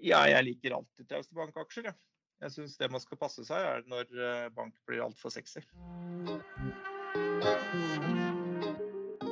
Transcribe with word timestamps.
Ja, 0.00 0.22
jeg 0.30 0.46
liker 0.46 0.78
alltid 0.78 1.08
trauste 1.10 1.36
bankaksjer. 1.36 1.90
Ja. 1.90 1.96
Jeg 2.40 2.54
syns 2.54 2.78
det 2.80 2.88
man 2.88 3.02
skal 3.02 3.18
passe 3.20 3.44
seg, 3.44 3.60
er 3.60 3.82
når 3.90 4.08
eh, 4.16 4.46
bank 4.56 4.72
blir 4.88 5.02
altfor 5.04 5.32
sexy. 5.32 5.60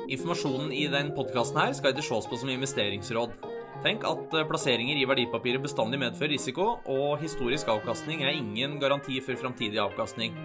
Informasjonen 0.09 0.73
i 0.73 0.83
den 0.93 1.09
podkasten 1.17 1.73
skal 1.77 1.95
ikke 1.95 2.05
ses 2.05 2.29
på 2.29 2.37
som 2.37 2.53
investeringsråd. 2.53 3.33
Tenk 3.81 4.05
at 4.05 4.37
eh, 4.37 4.45
plasseringer 4.49 5.01
i 5.01 5.07
verdipapiret 5.09 5.65
bestandig 5.65 6.01
medfører 6.03 6.35
risiko, 6.35 6.75
og 6.85 7.17
historisk 7.23 7.71
avkastning 7.73 8.21
er 8.25 8.37
ingen 8.37 8.77
garanti 8.81 9.17
for 9.25 9.41
framtidig 9.41 9.81
avkastning. 9.81 10.37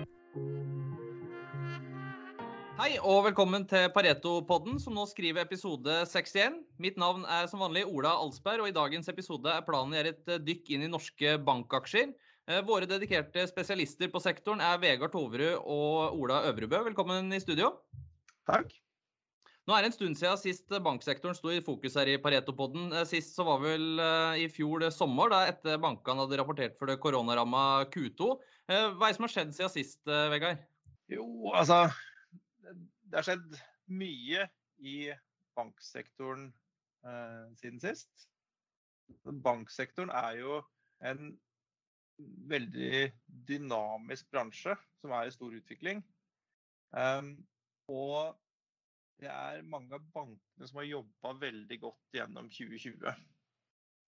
Hei 2.85 2.99
og 3.01 3.23
velkommen 3.25 3.63
til 3.65 3.87
Pareto-podden, 3.95 4.75
som 4.77 4.93
nå 4.93 5.07
skriver 5.09 5.41
episode 5.41 5.95
61. 6.05 6.59
Mitt 6.85 6.99
navn 7.01 7.23
er 7.33 7.47
som 7.49 7.63
vanlig 7.65 7.87
Ola 7.89 8.11
Alsberg, 8.21 8.61
og 8.61 8.69
i 8.69 8.75
dagens 8.77 9.09
episode 9.09 9.49
er 9.49 9.65
planen 9.65 9.95
å 9.95 9.97
gjøre 9.97 10.13
et 10.13 10.29
eh, 10.35 10.43
dykk 10.51 10.69
inn 10.77 10.85
i 10.85 10.91
norske 10.93 11.33
bankaksjer. 11.47 12.13
Eh, 12.45 12.61
våre 12.69 12.85
dedikerte 12.85 13.47
spesialister 13.49 14.13
på 14.13 14.21
sektoren 14.21 14.61
er 14.61 14.77
Vegard 14.85 15.15
Toverud 15.17 15.65
og 15.65 16.21
Ola 16.27 16.43
Øvrebø. 16.51 16.83
Velkommen 16.91 17.33
i 17.33 17.41
studio. 17.41 17.73
Takk. 18.53 18.77
Nå 19.65 19.73
er 19.73 19.81
det 19.81 19.95
en 19.95 19.97
stund 19.97 20.21
siden 20.21 20.45
sist 20.45 20.77
banksektoren 20.77 21.41
sto 21.41 21.57
i 21.57 21.65
fokus 21.65 21.97
her 21.97 22.13
i 22.13 22.21
Pareto-podden. 22.21 22.93
Eh, 22.93 23.09
sist 23.09 23.33
så 23.33 23.49
var 23.49 23.65
vel 23.65 23.97
i 24.45 24.51
fjor 24.53 24.91
sommer, 24.93 25.33
da 25.33 25.47
etter 25.49 25.81
bankene 25.81 26.29
hadde 26.29 26.45
rapportert 26.45 26.77
for 26.77 26.93
det 26.93 27.01
koronaramma 27.01 27.87
Q2. 27.97 28.35
Hva 28.69 28.83
er 28.93 29.07
det 29.09 29.15
som 29.17 29.31
har 29.31 29.39
skjedd 29.39 29.57
siden 29.57 29.79
sist, 29.81 30.03
Vegard? 30.05 30.61
Jo, 31.09 31.25
altså 31.57 31.87
det 32.73 33.19
har 33.19 33.27
skjedd 33.27 33.59
mye 33.93 34.47
i 34.85 34.99
banksektoren 35.59 36.49
eh, 37.07 37.45
siden 37.61 37.81
sist. 37.83 38.29
Banksektoren 39.25 40.13
er 40.15 40.39
jo 40.41 40.61
en 41.05 41.35
veldig 42.51 43.11
dynamisk 43.49 44.31
bransje 44.33 44.77
som 45.03 45.13
er 45.17 45.29
i 45.29 45.35
stor 45.35 45.55
utvikling. 45.57 46.01
Um, 46.95 47.35
og 47.91 48.37
det 49.21 49.31
er 49.31 49.67
mange 49.67 49.97
av 49.97 50.05
bankene 50.15 50.69
som 50.69 50.81
har 50.81 50.89
jobba 50.89 51.35
veldig 51.43 51.79
godt 51.83 52.19
gjennom 52.19 52.49
2020. 52.51 53.15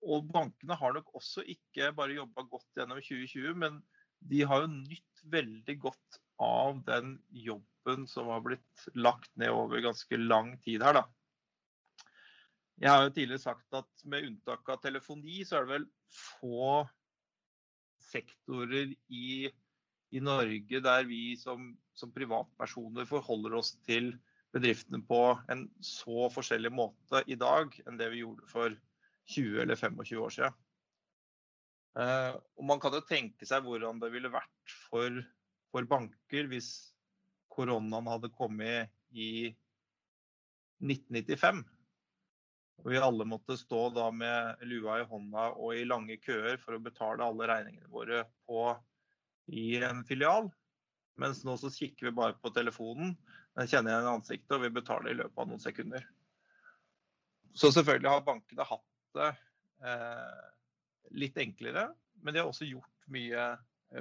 Og 0.06 0.28
bankene 0.30 0.78
har 0.78 0.94
nok 0.94 1.12
også 1.18 1.44
ikke 1.50 1.90
bare 1.96 2.18
jobba 2.18 2.46
godt 2.50 2.78
gjennom 2.78 3.00
2020, 3.02 3.56
men 3.58 3.80
de 4.30 4.42
har 4.48 4.64
jo 4.64 4.72
nytt 4.72 5.24
veldig 5.32 5.76
godt 5.82 6.20
av 6.42 6.78
den 6.86 7.16
jobben 7.30 7.75
som 8.10 8.30
har 8.32 8.42
blitt 8.44 8.86
lagt 8.98 9.30
ned 9.38 9.54
over 9.54 9.82
ganske 9.84 10.18
lang 10.20 10.54
tid 10.64 10.84
her, 10.84 11.00
da. 11.00 11.04
Jeg 12.76 12.92
har 12.92 13.06
jo 13.06 13.12
tidligere 13.16 13.40
sagt 13.40 13.76
at 13.76 14.04
med 14.04 14.26
unntak 14.28 14.68
av 14.68 14.82
telefoni, 14.82 15.40
så 15.48 15.58
er 15.58 15.66
det 15.66 15.78
vel 15.78 15.86
få 16.12 16.82
sektorer 18.06 18.92
i, 19.08 19.48
i 20.12 20.22
Norge 20.22 20.82
der 20.84 21.06
vi 21.08 21.36
som, 21.40 21.70
som, 21.96 22.12
privatpersoner 22.14 23.08
forholder 23.08 23.56
oss 23.62 23.72
til 23.88 24.12
bedriftene 24.54 25.00
på 25.08 25.22
en 25.52 25.66
så 25.84 26.28
forskjellig 26.32 26.70
måte 26.72 27.24
i 27.32 27.38
dag 27.40 27.72
enn 27.86 27.98
det 27.98 28.10
vi 28.12 28.22
gjorde 28.22 28.46
for 28.50 28.76
20 29.32 29.64
eller 29.64 29.80
25 29.80 30.22
år 30.22 30.36
siden. 30.36 30.60
Uh, 31.96 32.36
og 32.60 32.68
man 32.68 32.80
kan 32.80 32.92
jo 32.92 33.00
tenke 33.08 33.48
seg 33.48 33.64
hvordan 33.64 34.02
det 34.02 34.12
ville 34.12 34.28
vært 34.28 34.76
for 34.90 35.24
for 35.72 35.88
banker 35.88 36.48
hvis 36.50 36.70
koronaen 37.56 38.10
hadde 38.10 38.32
kommet 38.34 38.92
i 39.16 39.48
1995. 40.84 41.64
Og 42.84 42.92
vi 42.92 43.00
alle 43.00 43.26
måtte 43.28 43.56
stå 43.58 43.88
da 43.96 44.10
med 44.14 44.62
lua 44.68 45.00
i 45.00 45.06
hånda 45.08 45.48
og 45.56 45.72
i 45.74 45.86
lange 45.88 46.18
køer 46.22 46.60
for 46.62 46.76
å 46.76 46.82
betale 46.82 47.24
alle 47.24 47.48
regningene 47.48 47.88
våre 47.90 48.22
på, 48.46 48.68
i 49.48 49.78
en 49.80 50.04
filial. 50.06 50.50
Mens 51.16 51.42
nå 51.48 51.56
så 51.58 51.72
kikker 51.72 52.10
vi 52.10 52.16
bare 52.18 52.36
på 52.42 52.52
telefonen, 52.52 53.14
den 53.56 53.70
kjenner 53.70 53.94
igjen 53.94 54.10
ansiktet, 54.10 54.52
og 54.52 54.66
vi 54.66 54.74
betaler 54.76 55.14
i 55.14 55.16
løpet 55.16 55.40
av 55.40 55.48
noen 55.48 55.62
sekunder. 55.62 56.04
Så 57.56 57.70
selvfølgelig 57.72 58.12
har 58.12 58.26
bankene 58.26 58.66
hatt 58.68 59.16
det 59.16 59.30
eh, 59.88 60.42
litt 61.16 61.40
enklere, 61.40 61.86
men 62.20 62.34
de 62.36 62.42
har 62.42 62.50
også 62.50 62.68
gjort 62.68 63.08
mye, 63.12 63.46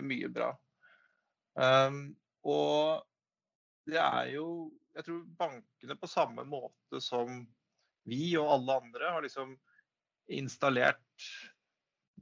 mye 0.03 0.31
bra. 0.35 0.49
Um, 1.55 2.09
og 2.43 3.05
det 3.85 3.99
er 4.01 4.31
jo 4.35 4.47
Jeg 4.95 5.05
tror 5.05 5.23
bankene 5.39 5.97
på 5.99 6.07
samme 6.07 6.45
måte 6.47 7.01
som 7.03 7.41
vi 8.07 8.29
og 8.39 8.47
alle 8.53 8.77
andre 8.79 9.09
har 9.11 9.25
liksom 9.25 9.57
installert 10.31 11.25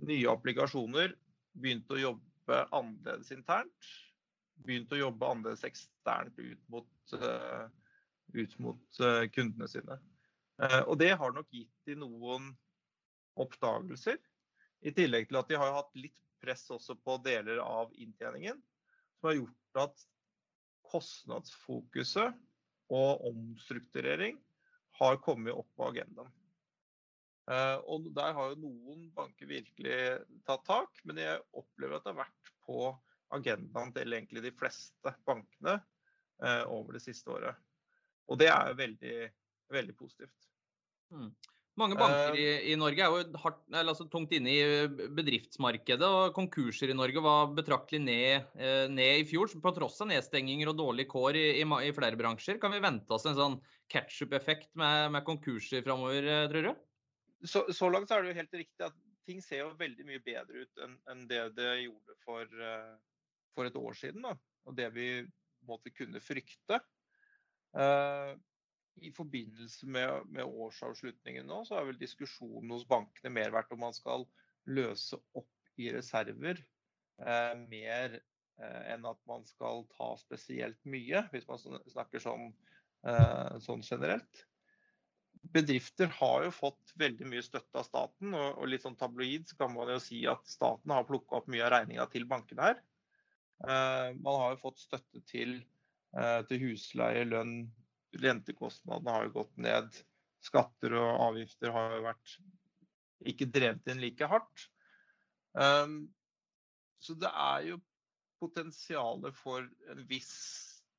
nye 0.02 0.32
applikasjoner, 0.32 1.14
begynt 1.54 1.92
å 1.94 2.00
jobbe 2.00 2.60
annerledes 2.74 3.30
internt. 3.36 3.92
Begynt 4.66 4.96
å 4.96 5.00
jobbe 5.00 5.30
annerledes 5.30 5.66
eksternt 5.68 6.40
ut 6.40 6.64
mot, 6.74 6.90
uh, 7.14 7.68
ut 8.34 8.58
mot 8.64 9.00
uh, 9.04 9.24
kundene 9.36 9.70
sine. 9.70 10.00
Uh, 10.58 10.82
og 10.88 10.98
det 11.04 11.12
har 11.20 11.36
nok 11.36 11.52
gitt 11.54 11.74
de 11.86 12.00
noen 12.00 12.50
oppdagelser. 13.40 14.18
I 14.84 14.96
tillegg 14.96 15.30
til 15.30 15.40
at 15.40 15.52
de 15.52 15.60
har 15.62 15.78
hatt 15.78 15.94
litt 16.00 16.20
press 16.44 16.66
også 16.74 16.98
på 17.00 17.20
deler 17.24 17.62
av 17.64 17.94
inntjeningen 17.96 18.58
som 19.20 19.30
har 19.30 19.38
gjort 19.38 19.84
at 19.86 20.08
kostnadsfokuset 20.94 22.38
og 22.94 23.28
omstrukturering 23.30 24.38
har 25.00 25.20
kommet 25.26 25.56
opp 25.58 25.70
på 25.78 25.90
agendaen. 25.90 26.32
Eh, 27.52 27.78
og 27.92 28.08
Der 28.16 28.36
har 28.38 28.54
jo 28.54 28.62
noen 28.62 29.08
banker 29.16 29.50
virkelig 29.50 29.98
tatt 30.48 30.64
tak, 30.68 31.02
men 31.04 31.20
jeg 31.20 31.42
opplever 31.52 31.98
at 31.98 32.06
det 32.06 32.14
har 32.14 32.22
vært 32.24 32.54
på 32.64 32.78
agendaen 33.34 33.92
til 33.96 34.16
egentlig 34.16 34.44
de 34.46 34.54
fleste 34.56 35.16
bankene 35.28 35.80
eh, 36.44 36.64
over 36.70 36.96
det 36.96 37.04
siste 37.04 37.34
året. 37.34 37.58
Og 38.32 38.40
det 38.40 38.48
er 38.54 38.70
jo 38.70 38.80
veldig, 38.80 39.18
veldig 39.74 39.96
positivt. 40.00 40.48
Mm. 41.12 41.34
Mange 41.80 41.96
banker 41.98 42.36
i, 42.38 42.46
i, 42.70 42.74
Norge 42.78 43.02
er 43.02 43.10
jo 43.10 43.38
hardt, 43.42 43.62
altså, 43.74 44.06
tungt 44.12 44.34
inne 44.38 44.52
i 44.54 45.08
bedriftsmarkedet. 45.18 46.06
og 46.06 46.36
Konkurser 46.36 46.92
i 46.94 46.98
Norge 46.98 47.24
var 47.26 47.50
betraktelig 47.58 48.02
ned, 48.04 48.52
eh, 48.62 48.86
ned 48.94 49.24
i 49.24 49.26
fjor, 49.26 49.50
på 49.64 49.74
tross 49.74 49.98
av 50.06 50.12
nedstenginger 50.12 50.70
og 50.70 50.78
dårlige 50.78 51.10
kår 51.10 51.40
i, 51.40 51.48
i, 51.64 51.66
i, 51.66 51.96
flere 51.98 52.20
bransjer. 52.20 52.60
Kan 52.62 52.76
vi 52.76 52.84
vente 52.84 53.18
oss 53.18 53.26
en 53.26 53.40
sånn 53.40 53.58
catch-up-effekt 53.90 54.70
med, 54.78 55.16
med, 55.16 55.26
konkurser 55.26 55.82
framover, 55.86 56.30
eh, 56.30 56.46
tror 56.54 56.70
du? 56.70 56.86
Så, 57.42 57.66
så, 57.74 57.90
langt 57.90 58.12
så 58.12 58.20
er 58.20 58.24
det 58.24 58.36
jo 58.36 58.42
helt 58.44 58.62
riktig 58.62 58.88
at 58.92 59.02
ting 59.26 59.42
ser 59.42 59.64
jo 59.64 59.74
veldig 59.80 60.06
mye 60.06 60.22
bedre 60.22 60.68
ut 60.68 60.86
enn, 60.86 60.98
enn 61.10 61.28
det 61.28 61.42
det 61.58 61.74
gjorde 61.88 62.22
for, 62.22 62.64
for, 63.56 63.66
et 63.66 63.82
år 63.82 63.98
siden. 63.98 64.30
Da. 64.30 64.38
Og 64.70 64.78
det 64.78 64.94
vi 64.94 65.08
måtte 65.66 65.90
kunne 65.96 66.22
frykte. 66.22 66.84
Uh, 67.74 68.38
i 69.02 69.12
forbindelse 69.16 69.88
med, 69.90 70.28
med, 70.30 70.46
årsavslutningen 70.46 71.48
nå, 71.50 71.64
så 71.68 71.80
er 71.80 71.90
vel 71.90 72.00
diskusjonen 72.00 72.72
hos 72.76 72.86
bankene 72.90 73.34
mer 73.34 73.54
vært 73.56 73.74
om 73.74 73.84
man 73.86 73.96
skal 73.96 74.28
løse 74.70 75.18
opp 75.38 75.82
i 75.82 75.90
reserver 75.94 76.60
eh, 76.62 77.54
mer 77.58 78.20
eh, 78.20 78.82
enn 78.94 79.06
at 79.10 79.20
man 79.30 79.46
skal 79.50 79.86
ta 79.96 80.14
spesielt 80.22 80.80
mye, 80.86 81.26
hvis 81.34 81.50
man 81.50 81.62
snakker 81.92 82.24
sånn, 82.24 82.52
eh, 83.10 83.60
sånn 83.66 83.84
generelt. 83.86 84.46
Bedrifter 85.54 86.08
har 86.22 86.46
jo 86.46 86.54
fått 86.56 86.94
veldig 87.00 87.28
mye 87.28 87.44
støtte 87.44 87.82
av 87.82 87.88
staten, 87.88 88.32
og, 88.38 88.62
og 88.62 88.70
litt 88.70 88.86
sånn 88.86 88.98
tabloid 89.00 89.50
så 89.50 89.60
kan 89.60 89.74
man 89.76 89.92
jo 89.92 90.00
si 90.02 90.24
at 90.30 90.48
staten 90.48 90.94
har 90.94 91.08
plukka 91.10 91.42
opp 91.42 91.50
mye 91.52 91.66
av 91.66 91.74
regninga 91.76 92.08
til 92.14 92.30
bankene 92.30 92.70
her. 92.70 92.84
Eh, 93.64 94.10
man 94.20 94.40
har 94.40 94.54
jo 94.54 94.62
fått 94.64 94.82
støtte 94.86 95.22
til, 95.28 95.58
eh, 96.18 96.42
til 96.48 96.64
husleie, 96.68 97.26
lønn, 97.28 97.66
rentekostnadene 98.22 99.16
har 99.16 99.28
jo 99.28 99.38
gått 99.40 99.56
ned. 99.62 99.90
Skatter 100.44 100.98
og 101.00 101.22
avgifter 101.30 101.74
har 101.74 101.98
jo 101.98 102.04
vært 102.06 102.36
ikke 103.32 103.48
drevet 103.52 103.90
inn 103.92 104.02
like 104.04 104.28
hardt. 104.28 104.68
Um, 105.54 106.12
så 107.04 107.16
det 107.20 107.30
er 107.30 107.70
jo 107.70 107.80
potensialet 108.44 109.36
for 109.38 109.66
en 109.92 110.04
viss 110.10 110.34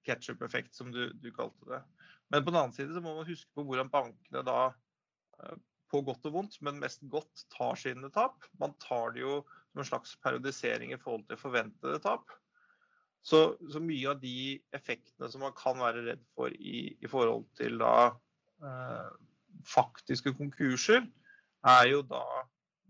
ketsjup-effekt, 0.05 0.75
som 0.77 0.93
du, 0.93 1.09
du, 1.21 1.31
kalte 1.35 1.69
det. 1.69 1.81
Men 2.33 2.45
på 2.45 2.53
den 2.53 2.61
annen 2.61 2.77
side 2.77 2.95
så 2.95 3.03
må 3.05 3.15
man 3.17 3.29
huske 3.29 3.51
på 3.57 3.65
hvordan 3.67 3.93
bankene 3.93 4.45
da, 4.45 4.59
eh, 5.41 5.57
på 5.93 6.01
godt 6.05 6.29
og 6.29 6.37
vondt, 6.39 6.59
men 6.65 6.81
mest 6.81 7.05
godt, 7.13 7.45
tar 7.53 7.79
sine 7.81 8.11
tap. 8.13 8.45
Man 8.61 8.75
tar 8.83 9.15
det 9.15 9.25
jo 9.25 9.43
som 9.73 9.83
en 9.83 9.89
slags 9.89 10.15
periodisering 10.25 10.93
i 10.95 11.01
forhold 11.01 11.27
til 11.29 11.41
forventede 11.41 12.01
tap. 12.05 12.33
Så, 13.25 13.39
så, 13.73 13.81
mye 13.81 14.11
av 14.13 14.19
de 14.21 14.61
effektene 14.77 15.31
som 15.33 15.41
man 15.47 15.55
kan 15.57 15.79
være 15.81 16.03
redd 16.11 16.25
for 16.37 16.53
i, 16.53 16.91
i 17.01 17.09
forhold 17.09 17.47
til 17.57 17.79
da 17.81 17.95
eh, 18.61 19.15
faktiske 19.65 20.35
konkurser, 20.37 21.07
er 21.65 21.87
jo 21.89 22.03
da 22.05 22.25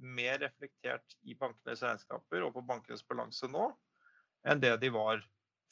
mer 0.03 0.41
reflektert 0.43 1.15
i 1.23 1.37
bankenes 1.39 1.85
regnskaper 1.87 2.43
og 2.43 2.57
på 2.57 2.65
bankenes 2.67 3.05
balanse 3.07 3.47
nå 3.47 3.69
enn 4.45 4.61
det 4.61 4.75
de 4.83 4.91
var 4.93 5.23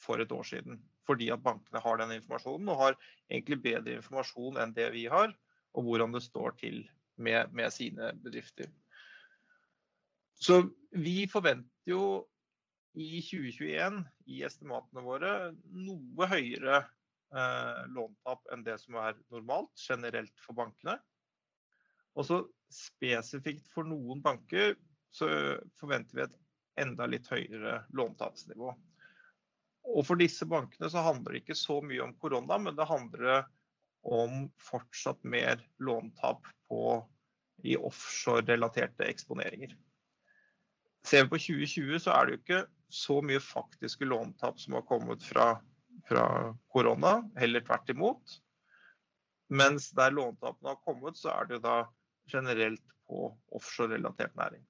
for 0.01 0.23
et 0.23 0.31
år 0.31 0.47
siden. 0.47 0.79
Fordi 1.03 1.27
at 1.35 1.43
bankene 1.43 1.81
har 1.83 1.99
den 1.99 2.15
informasjonen, 2.15 2.69
og 2.71 2.79
har 2.79 2.95
egentlig 3.29 3.59
bedre 3.63 3.97
informasjon 3.99 4.57
enn 4.61 4.73
det 4.75 4.87
vi 4.95 5.03
har, 5.11 5.33
og 5.75 5.87
hvordan 5.87 6.15
det 6.15 6.23
står 6.23 6.55
til 6.61 6.79
med, 7.15 7.51
med 7.51 7.69
sine 7.75 8.13
bedrifter. 8.23 8.71
Så 10.39 10.63
vi 10.91 11.27
forventer 11.31 11.91
jo 11.91 12.23
i 12.93 13.21
2021 13.21 14.03
i 14.29 14.43
estimatene 14.45 15.03
våre 15.05 15.31
noe 15.73 16.27
høyere 16.29 16.81
eh, 17.33 17.81
låntap 17.93 18.45
enn 18.53 18.65
det 18.65 18.77
som 18.81 18.99
er 19.01 19.17
normalt 19.33 19.73
generelt 19.81 20.33
for 20.41 20.57
bankene. 20.57 20.99
Og 22.13 22.27
så 22.27 22.39
spesifikt 22.73 23.69
for 23.73 23.87
noen 23.89 24.21
banker 24.21 24.75
så 25.13 25.29
forventer 25.77 26.17
vi 26.17 26.25
et 26.27 26.39
enda 26.83 27.05
litt 27.09 27.29
høyere 27.29 27.83
låntapsnivå. 27.97 28.73
Og 29.93 30.05
for 30.07 30.19
disse 30.19 30.45
bankene 30.49 30.89
så 30.89 31.03
handler 31.05 31.35
det 31.35 31.43
ikke 31.43 31.57
så 31.59 31.79
mye 31.85 32.05
om 32.05 32.13
korona, 32.21 32.57
men 32.61 32.77
det 32.77 32.89
handler 32.89 33.43
om 34.03 34.47
fortsatt 34.61 35.21
mer 35.23 35.61
låntap 35.83 36.45
på, 36.69 37.01
i 37.63 37.75
offshore-relaterte 37.77 39.05
eksponeringer. 39.07 39.75
Ser 41.07 41.25
vi 41.25 41.33
på 41.33 41.41
2020, 41.45 41.99
så 42.03 42.15
er 42.15 42.25
det 42.25 42.33
jo 42.33 42.41
ikke 42.41 42.63
så 42.93 43.21
mye 43.25 43.41
faktiske 43.41 44.05
låntap 44.05 44.59
som 44.59 44.73
har 44.77 44.83
kommet 44.85 45.23
fra, 45.25 45.47
fra 46.07 46.25
korona, 46.67 47.15
heller 47.35 47.63
tvert 47.65 47.89
imot. 47.89 48.35
Mens 49.49 49.89
der 49.97 50.13
låntapene 50.13 50.75
har 50.75 50.81
kommet, 50.85 51.17
så 51.17 51.31
er 51.33 51.49
det 51.49 51.63
da 51.65 51.79
generelt 52.29 52.85
på 53.09 53.31
offshore-relatert 53.51 54.35
næring. 54.37 54.61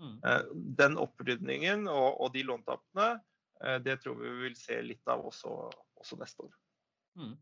Mm. 0.00 0.16
Eh, 0.24 0.42
den 0.82 0.98
opprydningen 0.98 1.86
og, 1.88 2.20
og 2.20 2.34
de 2.34 2.42
låntapene, 2.48 3.08
eh, 3.64 3.78
det 3.84 4.00
tror 4.02 4.18
vi 4.18 4.34
vi 4.34 4.48
vil 4.48 4.58
se 4.58 4.80
litt 4.82 5.14
av 5.14 5.22
også, 5.30 5.54
også 6.02 6.18
neste 6.20 6.48
år. 6.48 6.58
Mm. 7.22 7.34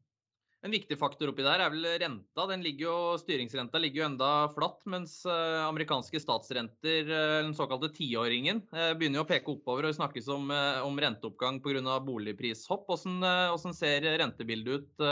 En 0.67 0.73
viktig 0.75 0.97
faktor 0.99 1.31
oppi 1.31 1.45
der 1.47 1.63
er 1.63 1.71
vel 1.71 1.87
renta. 2.03 2.47
Den 2.51 2.65
ligger 2.67 2.89
jo, 2.89 2.97
styringsrenta 3.23 3.79
ligger 3.79 4.03
jo 4.03 4.07
enda 4.09 4.31
flatt, 4.51 4.81
mens 4.91 5.21
eh, 5.29 5.61
amerikanske 5.69 6.19
statsrenter, 6.23 7.13
den 7.45 7.55
såkalte 7.55 7.93
tiåringen, 7.95 8.65
begynner 8.99 9.21
jo 9.21 9.27
å 9.27 9.31
peke 9.31 9.55
oppover 9.55 9.87
og 9.87 9.95
snakkes 9.95 10.27
om, 10.35 10.51
om 10.85 10.99
renteoppgang 11.05 11.63
pga. 11.63 12.01
boligprishopp. 12.03 12.91
Hvordan, 12.91 13.23
hvordan, 13.55 13.79
ser 13.79 14.11
rentebildet 14.19 14.83
ut 14.83 15.07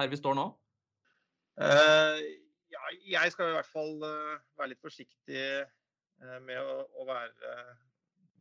her 0.00 0.10
vi 0.10 0.18
står 0.18 0.38
nå? 0.38 0.50
Jeg 3.08 3.34
skal 3.34 3.50
i 3.50 3.56
hvert 3.58 3.70
fall 3.70 3.94
være 4.02 4.72
litt 4.72 4.82
forsiktig 4.82 5.42
Eh, 6.18 6.38
med 6.42 6.58
å 6.58 7.04
være 7.06 7.52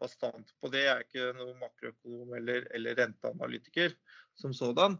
bastant 0.01 0.53
på 0.61 0.69
det. 0.73 0.83
Jeg 0.85 0.93
er 0.93 1.05
ikke 1.05 1.27
noen 1.37 1.59
makroøkonom 1.61 2.33
eller, 2.39 2.65
eller 2.77 2.97
renteanalytiker 2.97 3.93
som 4.37 4.53
sådan. 4.57 4.97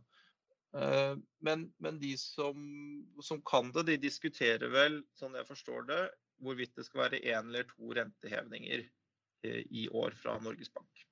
Eh, 0.75 1.15
men, 1.45 1.67
men 1.83 1.99
de 2.01 2.13
som, 2.19 2.57
som, 3.23 3.41
kan 3.47 3.71
det, 3.75 3.87
de 3.91 3.99
diskuterer 4.07 4.71
vel, 4.73 5.01
sånn 5.17 5.37
jeg 5.39 5.47
forstår 5.49 5.87
det, 5.91 6.01
hvorvidt 6.43 6.75
det 6.77 6.85
skal 6.87 7.05
være 7.05 7.21
én 7.23 7.49
eller 7.49 7.69
to 7.71 7.93
rentehevninger 7.97 8.83
eh, 8.83 9.61
i 9.71 9.87
år 9.89 10.17
fra 10.19 10.37
Norges 10.43 10.73
Bank. 10.73 11.03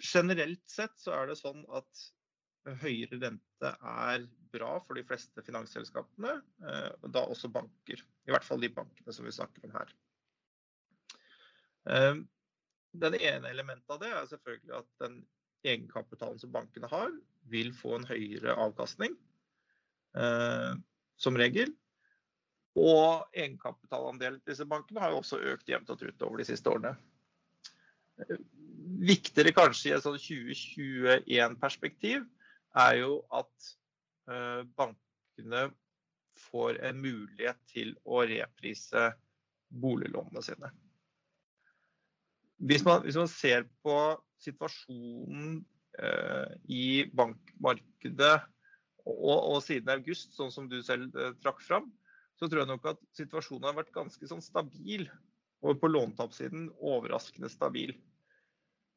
Generelt 0.00 0.62
sett 0.72 0.94
så 0.96 1.12
er 1.12 1.26
det 1.28 1.34
sånn 1.36 1.58
at 1.76 2.04
høyere 2.80 3.18
rente 3.20 3.72
er 3.76 4.22
bra 4.54 4.70
for 4.86 4.96
de 4.96 5.02
fleste 5.04 5.44
finansselskapene, 5.44 6.32
og 7.04 7.04
da 7.12 7.26
også 7.28 7.50
banker. 7.52 8.00
I 8.24 8.32
hvert 8.32 8.46
fall 8.46 8.64
de 8.64 8.70
bankene 8.72 9.12
som 9.12 9.28
vi 9.28 9.34
snakker 9.36 9.66
om 9.68 9.74
her. 9.76 9.92
Eh, 11.88 12.14
den 12.92 13.14
ene 13.14 13.50
elementet 13.50 13.94
av 13.94 14.00
det 14.02 14.10
er 14.10 14.26
selvfølgelig 14.32 14.76
at 14.80 14.88
den 15.02 15.20
egenkapitalen 15.66 16.40
som 16.40 16.52
bankene 16.52 16.90
har, 16.90 17.12
vil 17.50 17.72
få 17.76 17.98
en 17.98 18.08
høyere 18.08 18.56
avkastning, 18.60 19.16
eh, 20.16 20.72
som 21.20 21.38
regel. 21.38 21.72
Og 22.78 23.26
egenkapitalandelen 23.34 24.40
til 24.40 24.50
disse 24.52 24.66
bankene 24.68 25.00
har 25.02 25.10
jo 25.14 25.20
også 25.22 25.40
økt 25.52 25.68
jevnt 25.68 25.90
og 25.90 25.98
trutt 26.00 26.22
over 26.22 26.36
de 26.38 26.44
siste 26.46 26.70
årene. 26.70 26.92
Viktigere 29.00 29.52
kanskje 29.56 29.90
i 29.90 29.94
et 29.96 30.04
sånn 30.04 30.18
2021-perspektiv 30.20 32.18
er 32.78 32.94
jo 33.00 33.12
at 33.34 33.70
eh, 34.30 34.62
bankene 34.78 35.70
får 36.40 36.78
en 36.88 37.00
mulighet 37.02 37.58
til 37.70 37.94
å 38.04 38.22
reprise 38.28 39.10
boliglånene 39.70 40.42
sine. 40.44 40.70
Hvis 42.60 42.84
man, 42.84 43.02
hvis 43.04 43.16
man 43.16 43.28
ser 43.30 43.64
på 43.84 43.96
situasjonen 44.40 45.58
eh, 45.58 45.64
i 46.70 46.84
bankmarkedet 47.16 48.36
og, 49.08 49.38
og, 49.54 49.58
siden 49.64 49.92
august, 49.94 50.34
sånn 50.36 50.52
som 50.52 50.68
du 50.70 50.80
selv 50.84 51.16
eh, 51.18 51.34
trakk 51.42 51.62
fram, 51.64 51.88
så 52.38 52.48
tror 52.48 52.62
jeg 52.62 52.70
nok 52.70 52.88
at 52.92 53.02
situasjonen 53.16 53.68
har 53.68 53.78
vært 53.80 53.94
ganske 53.94 54.28
sånn 54.28 54.44
stabil. 54.44 55.06
Og 55.60 55.76
på 55.80 55.90
låntapssiden 55.90 56.70
overraskende 56.78 57.50
stabil. 57.52 57.92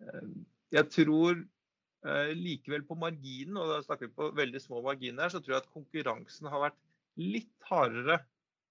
Eh, 0.03 0.29
jeg 0.75 0.89
tror 0.93 1.39
eh, 1.39 2.31
likevel 2.37 2.85
på 2.87 2.97
marginen, 2.99 3.59
og 3.59 3.71
da 3.71 3.81
snakker 3.85 4.09
vi 4.09 4.17
på 4.19 4.29
veldig 4.37 4.63
små 4.63 4.83
marginer, 4.85 5.31
så 5.31 5.41
tror 5.41 5.57
jeg 5.57 5.65
at 5.65 5.73
konkurransen 5.75 6.51
har 6.51 6.69
vært 6.69 6.79
litt 7.19 7.69
hardere, 7.69 8.21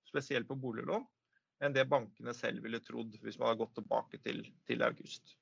spesielt 0.09 0.49
på 0.49 0.59
boliglån, 0.61 1.05
enn 1.63 1.77
det 1.77 1.87
bankene 1.89 2.35
selv 2.35 2.65
ville 2.65 2.83
trodd 2.83 3.15
hvis 3.23 3.39
man 3.39 3.53
hadde 3.53 3.63
gått 3.63 3.77
tilbake 3.79 4.19
til, 4.25 4.43
til 4.69 4.83
august. 4.85 5.37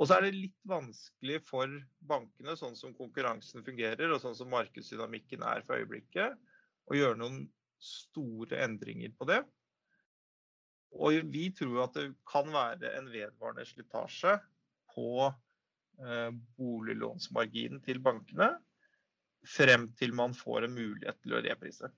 Og 0.00 0.08
så 0.08 0.16
er 0.16 0.24
det 0.24 0.36
litt 0.36 0.60
vanskelig 0.68 1.42
for 1.44 1.72
bankene, 2.08 2.54
sånn 2.56 2.76
som 2.78 2.94
konkurransen 2.96 3.64
fungerer 3.66 4.14
og 4.14 4.22
sånn 4.22 4.36
som 4.38 4.48
markedsdynamikken 4.52 5.44
er 5.44 5.60
for 5.66 5.76
øyeblikket, 5.76 6.38
å 6.88 6.96
gjøre 6.96 7.20
noen 7.20 7.42
store 7.84 8.62
endringer 8.64 9.12
på 9.16 9.28
det. 9.28 9.42
Og 10.96 11.20
vi 11.30 11.50
tror 11.54 11.84
at 11.84 11.98
det 11.98 12.08
kan 12.28 12.48
være 12.50 12.94
en 12.96 13.12
vedvarende 13.12 13.66
slitasje 13.68 14.38
på 14.94 15.28
eh, 15.28 16.30
boliglånsmarginen 16.58 17.84
til 17.84 18.00
bankene 18.02 18.54
frem 19.46 19.86
til 20.00 20.16
man 20.16 20.32
får 20.36 20.66
en 20.66 20.74
mulighet 20.76 21.20
til 21.22 21.36
å 21.36 21.44
reprise. 21.44 21.92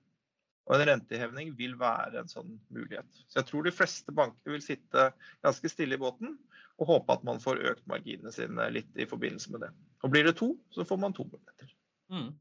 Og 0.69 0.77
en 0.77 0.85
renteheving 0.87 1.51
vil 1.59 1.75
være 1.79 2.21
en 2.21 2.31
sånn 2.31 2.53
mulighet. 2.71 3.09
Så 3.27 3.41
jeg 3.41 3.49
tror 3.49 3.65
de 3.67 3.75
fleste 3.75 4.15
banker 4.15 4.55
vil 4.55 4.63
sitte 4.63 5.09
ganske 5.43 5.71
stille 5.71 5.97
i 5.97 6.01
båten 6.01 6.37
og 6.81 6.89
håpe 6.89 7.17
at 7.17 7.25
man 7.27 7.41
får 7.43 7.61
økt 7.73 7.83
marginene 7.89 8.31
sine 8.33 8.69
litt 8.73 8.95
i 8.95 9.07
forbindelse 9.09 9.51
med 9.53 9.65
det. 9.65 9.73
Og 10.03 10.13
blir 10.13 10.25
det 10.27 10.37
to, 10.39 10.53
så 10.73 10.85
får 10.87 10.99
man 11.03 11.15
to 11.15 11.25
muligheter. 11.27 11.75
Mm. 12.13 12.31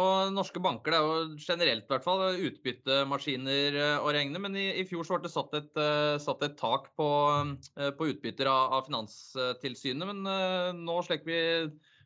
Og 0.00 0.32
norske 0.32 0.60
banker 0.64 0.94
det 0.94 0.98
er 0.98 1.04
jo 1.04 1.40
generelt 1.44 1.84
i 1.84 1.92
hvert 1.92 2.04
fall 2.06 2.38
utbyttemaskiner 2.48 3.76
eh, 3.76 3.96
å 4.00 4.12
regne, 4.16 4.40
men 4.40 4.56
i, 4.56 4.70
i 4.80 4.86
fjor 4.88 5.04
så 5.04 5.18
ble 5.18 5.26
det 5.26 5.32
satt 5.34 5.52
et, 5.58 5.72
uh, 5.76 6.16
satt 6.22 6.44
et 6.46 6.56
tak 6.56 6.88
på, 6.96 7.08
uh, 7.76 7.90
på 7.98 8.08
utbytter 8.14 8.48
av, 8.48 8.78
av, 8.78 8.86
Finanstilsynet. 8.88 10.08
Men 10.08 10.78
nå, 10.80 10.96
slik 11.04 11.28
vi, 11.28 11.42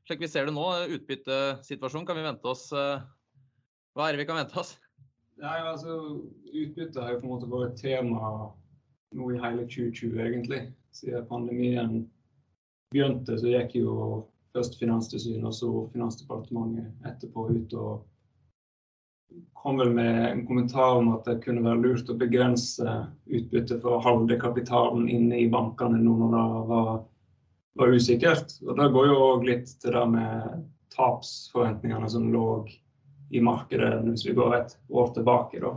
slik 0.08 0.24
vi, 0.24 0.30
ser 0.32 0.50
det 0.50 0.56
nå, 0.56 0.66
utbyttesituasjonen, 0.98 2.08
kan 2.08 2.18
vi 2.18 2.26
vente 2.26 2.50
oss 2.50 2.66
Hva 2.74 4.08
er 4.08 4.16
det 4.16 4.24
vi 4.24 4.28
kan 4.28 4.42
vente 4.42 4.58
oss? 4.58 4.74
Nei, 5.36 5.56
altså 5.60 5.96
Utbytte 6.52 7.02
har 7.02 7.12
jo 7.12 7.20
på 7.20 7.26
en 7.26 7.32
måte 7.34 7.48
vært 7.50 7.76
tema 7.80 8.30
nå 9.16 9.30
i 9.34 9.40
hele 9.40 9.66
2020, 9.68 10.16
egentlig. 10.24 10.62
Siden 10.96 11.26
pandemien 11.28 11.98
begynte, 12.92 13.36
så 13.36 13.52
gikk 13.52 13.76
jo 13.82 13.96
først 14.56 14.78
Finanstilsynet 14.80 15.44
og 15.50 15.56
så 15.56 15.72
Finansdepartementet 15.92 17.08
etterpå 17.10 17.50
ut 17.52 17.74
og 17.76 18.06
kom 19.58 19.76
vel 19.82 19.90
med 19.92 20.20
en 20.30 20.46
kommentar 20.46 20.96
om 21.00 21.10
at 21.12 21.26
det 21.26 21.40
kunne 21.42 21.64
være 21.64 21.82
lurt 21.82 22.10
å 22.12 22.16
begrense 22.16 22.96
utbytte 23.26 23.80
for 23.82 23.96
å 23.96 24.04
holde 24.04 24.38
kapitalen 24.40 25.08
inne 25.10 25.42
i 25.42 25.50
bankene 25.52 25.98
nå 26.00 26.14
når 26.20 26.32
det 26.36 26.64
var, 26.70 26.90
var 27.82 27.94
usikkert. 27.98 28.56
Og 28.64 28.78
Det 28.78 28.88
går 28.94 29.08
jo 29.10 29.20
òg 29.26 29.46
litt 29.50 29.72
til 29.82 29.96
det 29.98 30.04
med 30.14 30.64
tapsforventningene 30.96 32.08
som 32.08 32.30
lå 32.32 32.46
i 33.30 33.40
markedet 33.40 34.00
hvis 34.04 34.26
vi 34.26 34.34
går 34.36 34.56
et 34.56 34.76
år 34.88 35.12
tilbake. 35.14 35.60
Da. 35.62 35.74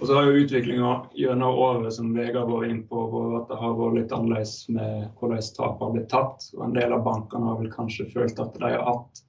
Og 0.00 0.06
så 0.06 0.16
har 0.16 0.28
jo 0.30 0.44
utviklinga 0.44 0.92
gjennom 1.14 1.58
året 1.60 1.92
som 1.92 2.14
Vegard 2.16 2.48
var 2.48 2.64
inn 2.64 2.84
på, 2.88 3.02
at 3.36 3.50
det 3.50 3.58
har 3.60 3.76
vært 3.76 3.98
litt 3.98 4.14
annerledes 4.16 4.54
med 4.72 5.10
hvordan 5.20 5.50
tap 5.56 5.82
har 5.84 5.92
blitt 5.92 6.08
tatt. 6.12 6.46
Og 6.56 6.64
en 6.64 6.76
del 6.76 6.94
av 6.96 7.04
bankene 7.04 7.50
har 7.50 7.60
vel 7.60 7.72
kanskje 7.74 8.08
følt 8.14 8.40
at 8.40 8.56
de 8.56 8.64
har 8.64 8.86
hatt 8.86 9.20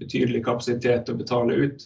betydelig 0.00 0.44
kapasitet 0.46 1.04
til 1.04 1.16
å 1.16 1.20
betale 1.20 1.58
ut. 1.60 1.84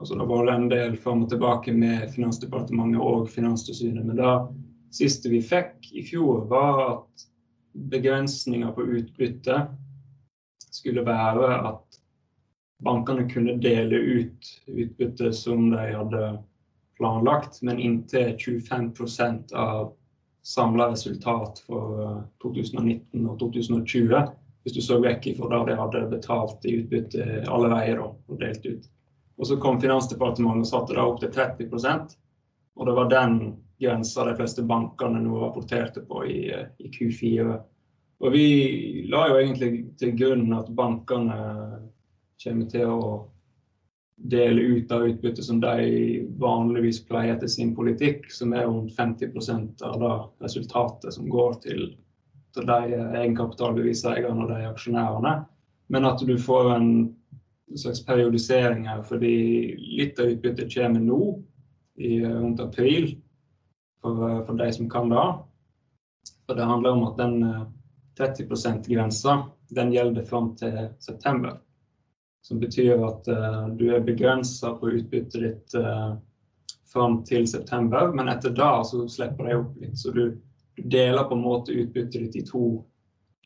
Altså 0.00 0.16
Det 0.16 0.28
var 0.30 0.52
en 0.52 0.68
del 0.70 0.94
fram 0.96 1.24
og 1.24 1.32
tilbake 1.32 1.74
med 1.76 2.06
Finansdepartementet 2.14 3.02
og 3.02 3.26
Finanstilsynet. 3.28 4.06
Men 4.06 4.20
det 4.20 4.36
siste 4.94 5.32
vi 5.32 5.42
fikk 5.44 5.90
i 5.92 6.04
fjor, 6.06 6.46
var 6.48 6.80
at 6.86 7.26
begrensninger 7.90 8.70
på 8.74 8.86
utbytte 8.86 9.64
skulle 10.70 11.04
være 11.06 11.50
at 11.72 11.99
bankene 12.84 13.26
kunne 13.30 13.56
dele 13.62 13.96
ut 13.96 14.50
utbytte 14.66 15.32
som 15.36 15.70
de 15.70 15.86
hadde 15.94 16.42
planlagt, 16.98 17.62
men 17.62 17.78
inntil 17.78 18.36
25% 18.36 19.52
av 19.52 19.92
samla 20.42 20.90
resultat 20.92 21.62
for 21.66 22.22
2019 22.42 23.26
og 23.26 23.38
2020. 23.38 24.32
Hvis 24.62 24.76
du 24.76 24.80
så 24.84 24.98
vekk 25.00 25.30
ifra 25.32 25.48
det 25.52 25.72
de 25.72 25.76
hadde 25.80 26.06
betalt 26.10 26.64
i 26.68 26.78
utbytte 26.80 27.44
alle 27.48 27.70
veier 27.72 28.00
og 28.04 28.40
delt 28.40 28.66
ut. 28.66 28.90
Og 29.40 29.46
Så 29.46 29.56
kom 29.56 29.80
Finansdepartementet 29.80 30.66
og 30.66 30.68
satte 30.68 30.96
det 30.96 31.04
opp 31.04 31.20
til 31.22 31.32
30% 31.32 32.18
og 32.80 32.86
det 32.86 32.92
var 32.92 33.08
den 33.08 33.56
grensa 33.80 34.24
de 34.24 34.34
fleste 34.36 34.62
bankene 34.64 35.20
nå 35.20 35.36
rapporterte 35.42 36.00
på 36.08 36.24
i, 36.24 36.38
i 36.78 36.88
Q4. 36.94 37.56
Og 38.20 38.32
vi 38.32 38.46
la 39.12 39.26
jo 39.28 39.36
egentlig 39.40 39.70
til 40.00 40.14
grunn 40.16 40.46
at 40.56 40.70
bankene 40.76 41.36
kommer 42.42 42.70
til 42.70 42.88
å 42.88 43.12
dele 44.20 44.60
ut 44.60 44.92
av 44.92 45.06
utbyttet 45.08 45.44
som 45.44 45.60
de 45.60 46.26
vanligvis 46.38 47.00
pleier 47.08 47.34
etter 47.34 47.48
sin 47.48 47.72
politikk, 47.76 48.28
som 48.32 48.52
er 48.52 48.66
rundt 48.68 48.92
50 48.96 49.84
av 49.86 50.00
det 50.02 50.16
resultatet 50.44 51.14
som 51.14 51.28
går 51.32 51.56
til, 51.64 51.86
til 52.54 52.68
de 52.68 52.98
egenkapitalbeviseierne 52.98 54.44
og 54.44 54.52
de 54.52 54.68
aksjonærene. 54.68 55.34
Men 55.90 56.06
at 56.06 56.20
du 56.26 56.36
får 56.38 56.74
en 56.74 56.90
slags 57.78 58.02
periodisering 58.04 58.86
her, 58.90 59.02
fordi 59.06 59.76
litt 59.98 60.20
av 60.20 60.34
utbyttet 60.34 60.72
kommer 60.74 61.00
nå, 61.04 61.22
i 62.00 62.20
rundt 62.24 62.60
april, 62.62 63.10
for, 64.00 64.20
for 64.46 64.56
de 64.56 64.68
som 64.72 64.88
kan 64.88 65.10
det. 65.12 65.26
For 66.46 66.56
det 66.56 66.68
handler 66.68 66.96
om 66.96 67.08
at 67.08 67.18
den 67.20 67.34
30 68.18 68.48
%-grensa 68.48 69.42
den 69.76 69.92
gjelder 69.92 70.24
fram 70.28 70.54
til 70.56 70.88
september. 70.98 71.58
Som 72.42 72.60
betyr 72.60 73.00
at 73.04 73.28
uh, 73.28 73.68
du 73.76 73.90
er 73.94 74.04
begrensa 74.04 74.72
på 74.80 74.94
utbyttet 74.96 75.42
ditt 75.42 75.74
uh, 75.76 76.16
fram 76.92 77.20
til 77.24 77.48
september, 77.48 78.12
men 78.16 78.30
etter 78.32 78.54
da 78.56 78.80
så 78.86 79.04
slipper 79.08 79.46
de 79.48 79.58
opp 79.60 79.76
litt. 79.82 79.98
Så 79.98 80.14
du, 80.16 80.24
du, 80.76 80.82
deler 80.90 81.28
på 81.28 81.36
en 81.36 81.44
måte 81.44 81.76
utbyttet 81.76 82.24
ditt 82.24 82.40
i 82.40 82.46
to, 82.46 82.80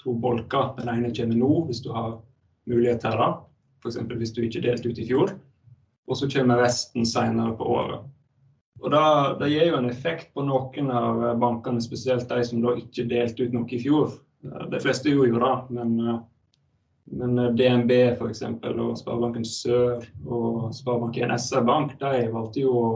to 0.00 0.14
bolker. 0.14 0.72
Den 0.78 0.92
ene 0.92 1.12
kommer 1.16 1.40
nå, 1.40 1.52
hvis 1.68 1.82
du 1.84 1.90
har 1.92 2.20
mulighet 2.70 3.02
til 3.04 3.18
det. 3.20 3.30
F.eks. 3.84 4.00
hvis 4.14 4.32
du 4.32 4.44
ikke 4.46 4.64
delte 4.64 4.90
ut 4.90 5.00
i 5.02 5.08
fjor. 5.08 5.34
Og 6.08 6.20
så 6.20 6.28
kommer 6.30 6.62
resten 6.62 7.06
senere 7.08 7.56
på 7.58 7.66
året. 7.76 8.04
Og 8.84 8.90
da, 8.92 9.04
Det 9.40 9.48
gir 9.48 9.70
jo 9.70 9.78
en 9.78 9.88
effekt 9.88 10.34
på 10.36 10.44
noen 10.44 10.90
av 10.92 11.24
bankene, 11.40 11.80
spesielt 11.80 12.28
de 12.28 12.44
som 12.44 12.60
da 12.64 12.74
ikke 12.76 13.08
delte 13.08 13.46
ut 13.46 13.54
noe 13.56 13.68
i 13.72 13.80
fjor. 13.80 14.12
De 14.44 14.80
fleste 14.80 15.12
gjorde 15.12 15.32
jo 15.32 15.40
det, 15.40 15.54
men, 15.72 15.94
men 17.04 17.36
DNB 17.56 17.90
f.eks. 18.14 18.42
og 18.42 18.96
Sparebanken 18.98 19.44
Sør 19.44 20.04
og 20.24 20.74
Sparebanken 20.74 21.34
SR-Bank 21.36 21.98
de 22.00 22.24
valgte 22.32 22.64
jo 22.64 22.72
å 22.80 22.88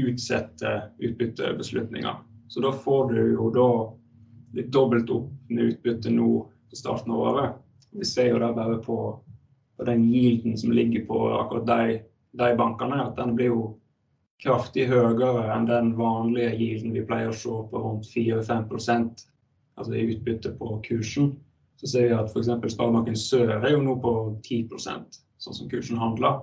utsette 0.00 0.72
utbyttebeslutninger. 0.98 2.20
Så 2.50 2.62
da 2.62 2.72
får 2.74 3.12
du 3.12 3.20
jo 3.34 3.48
da 3.54 3.68
litt 4.58 4.70
dobbelt 4.74 5.10
opp 5.14 5.30
med 5.50 5.74
utbytte 5.74 6.10
nå 6.14 6.30
på 6.70 6.78
starten 6.78 7.14
av 7.14 7.26
året. 7.30 7.58
Vi 7.94 8.06
ser 8.06 8.32
jo 8.32 8.40
det 8.42 8.50
bare 8.54 8.78
på, 8.82 8.98
på 9.76 9.86
den 9.86 10.04
gilden 10.10 10.58
som 10.58 10.74
ligger 10.74 11.06
på 11.06 11.20
akkurat 11.38 11.66
de, 11.70 12.00
de 12.38 12.50
bankene, 12.58 13.04
at 13.06 13.18
den 13.18 13.34
blir 13.38 13.52
jo 13.52 13.62
kraftig 14.42 14.86
høyere 14.90 15.50
enn 15.54 15.68
den 15.68 15.92
vanlige 15.98 16.54
gilden 16.56 16.94
vi 16.96 17.04
pleier 17.06 17.30
å 17.30 17.36
se 17.36 17.54
på 17.70 17.82
rundt 17.84 18.08
4-5% 18.10 19.26
altså 19.80 19.96
i 19.96 20.06
utbytte 20.14 20.52
på 20.58 20.78
kursen, 20.86 21.34
så 21.80 21.88
ser 21.88 22.08
vi 22.10 22.16
at 22.16 22.28
f.eks. 22.28 22.50
Sparebanken 22.74 23.16
Sør 23.16 23.54
er 23.56 23.70
jo 23.72 23.80
nå 23.80 23.94
på 24.02 24.12
10% 24.44 25.20
sånn 25.40 25.56
som 25.56 25.70
kursen 25.70 26.00
handler. 26.00 26.42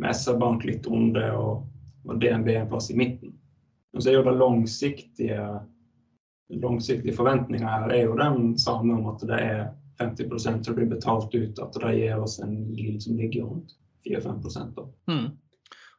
Med 0.00 0.16
SR-Bank 0.16 0.64
litt 0.64 0.86
under 0.88 1.34
og, 1.36 1.66
og, 2.06 2.14
DNB 2.22 2.48
en 2.54 2.70
plass 2.70 2.88
i 2.88 2.96
midten. 2.96 3.34
Men 3.92 4.00
så 4.00 4.12
er 4.12 4.16
jo 4.16 4.24
det 4.24 4.38
langsiktige, 4.40 5.42
langsiktige 6.62 7.16
forventninga 7.16 7.74
her 7.74 7.92
er 7.92 8.06
jo 8.06 8.16
den 8.16 8.54
samme 8.60 8.96
om 8.96 9.10
at 9.12 9.26
det 9.28 9.40
er 9.44 9.60
50% 10.00 10.64
som 10.64 10.78
blir 10.78 10.88
betalt 10.88 11.34
ut, 11.34 11.60
at 11.60 11.76
det 11.76 11.92
gir 11.98 12.22
oss 12.22 12.38
en 12.40 12.54
yield 12.72 13.02
som 13.04 13.18
ligger 13.20 13.50
rundt 13.50 13.74
4-5 14.08 14.78
mm. 15.10 15.26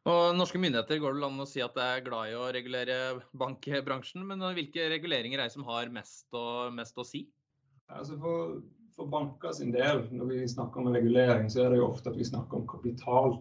Og 0.09 0.21
Norske 0.33 0.57
myndigheter 0.57 0.97
går 0.97 1.19
det 1.19 1.27
an 1.27 1.43
å 1.43 1.45
si 1.45 1.61
at 1.61 1.75
det 1.77 1.85
er 1.85 2.01
glad 2.07 2.31
i 2.31 2.39
å 2.39 2.47
regulere 2.49 2.97
bankbransjen, 3.37 4.25
men 4.25 4.41
hvilke 4.57 4.87
reguleringer 4.89 5.37
er 5.37 5.51
det 5.51 5.53
som 5.53 5.67
har 5.69 5.93
mest, 5.93 6.25
og, 6.33 6.73
mest 6.73 6.97
å 6.97 7.05
si? 7.05 7.27
Altså 7.97 8.17
for, 8.17 8.61
for 8.95 9.07
banker 9.11 9.51
sin 9.51 9.71
del, 9.71 10.05
når 10.11 10.25
vi 10.25 10.47
snakker 10.47 10.81
om 10.81 10.93
regulering, 10.93 11.49
så 11.49 11.65
er 11.65 11.73
det 11.73 11.81
jo 11.81 11.89
ofte 11.89 12.11
at 12.11 12.19
vi 12.19 12.27
snakker 12.27 12.61
om 12.61 12.67
kapital. 12.67 13.35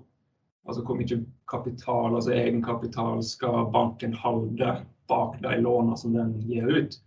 Altså 0.68 0.84
hvor 0.84 0.98
mye 0.98 1.20
kapital, 1.50 2.14
altså 2.14 2.34
egenkapital, 2.34 3.22
skal 3.24 3.70
banken 3.72 4.14
holde 4.14 4.74
bak 5.10 5.38
de 5.42 5.56
lånene 5.62 5.96
som 5.98 6.14
den 6.14 6.34
gir 6.46 6.66
ut. 6.66 6.98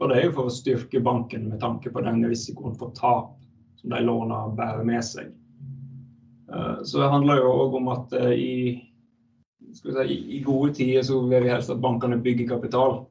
Og 0.00 0.08
det 0.08 0.18
er 0.18 0.26
jo 0.28 0.36
for 0.36 0.50
å 0.50 0.54
styrke 0.54 1.02
banken 1.04 1.48
med 1.50 1.60
tanke 1.62 1.92
på 1.92 2.02
den 2.04 2.24
risikoen 2.26 2.76
for 2.78 2.94
tap 2.96 3.34
som 3.80 3.92
de 3.92 4.00
lånene 4.04 4.56
bærer 4.56 4.86
med 4.86 5.04
seg. 5.04 5.32
Eh, 6.52 6.78
så 6.84 7.02
det 7.02 7.12
handler 7.12 7.42
jo 7.42 7.52
òg 7.66 7.76
om 7.80 7.90
at 7.92 8.16
eh, 8.18 8.32
i 8.32 8.54
si, 9.76 10.16
i 10.36 10.40
gode 10.44 10.74
tider 10.78 11.04
så 11.06 11.20
vil 11.26 11.46
vi 11.46 11.52
helst 11.52 11.72
at 11.72 11.82
bankene 11.82 12.20
bygger 12.22 12.50
kapital 12.54 13.02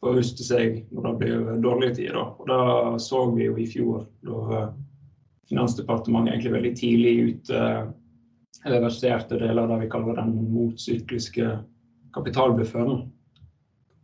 for 0.00 0.12
å 0.12 0.18
ruste 0.18 0.44
seg 0.44 0.84
når 0.90 1.06
det 1.06 1.14
blir 1.20 1.48
dårlige 1.62 1.96
tider. 2.00 2.20
Og 2.20 2.48
da 2.48 2.60
så 3.02 3.26
vi 3.34 3.46
jo 3.48 3.58
i 3.60 3.68
fjor, 3.68 4.06
da 4.24 4.70
Finansdepartementet 5.50 6.30
egentlig 6.30 6.52
veldig 6.52 6.70
tidlig 6.78 7.12
ute 7.26 7.60
reverserte 8.70 9.38
deler 9.40 9.64
av 9.64 9.72
det 9.72 9.78
vi 9.80 9.88
kaller 9.90 10.14
den 10.20 10.36
motsykliske 10.52 11.48
kapitalbufferen. 12.14 13.00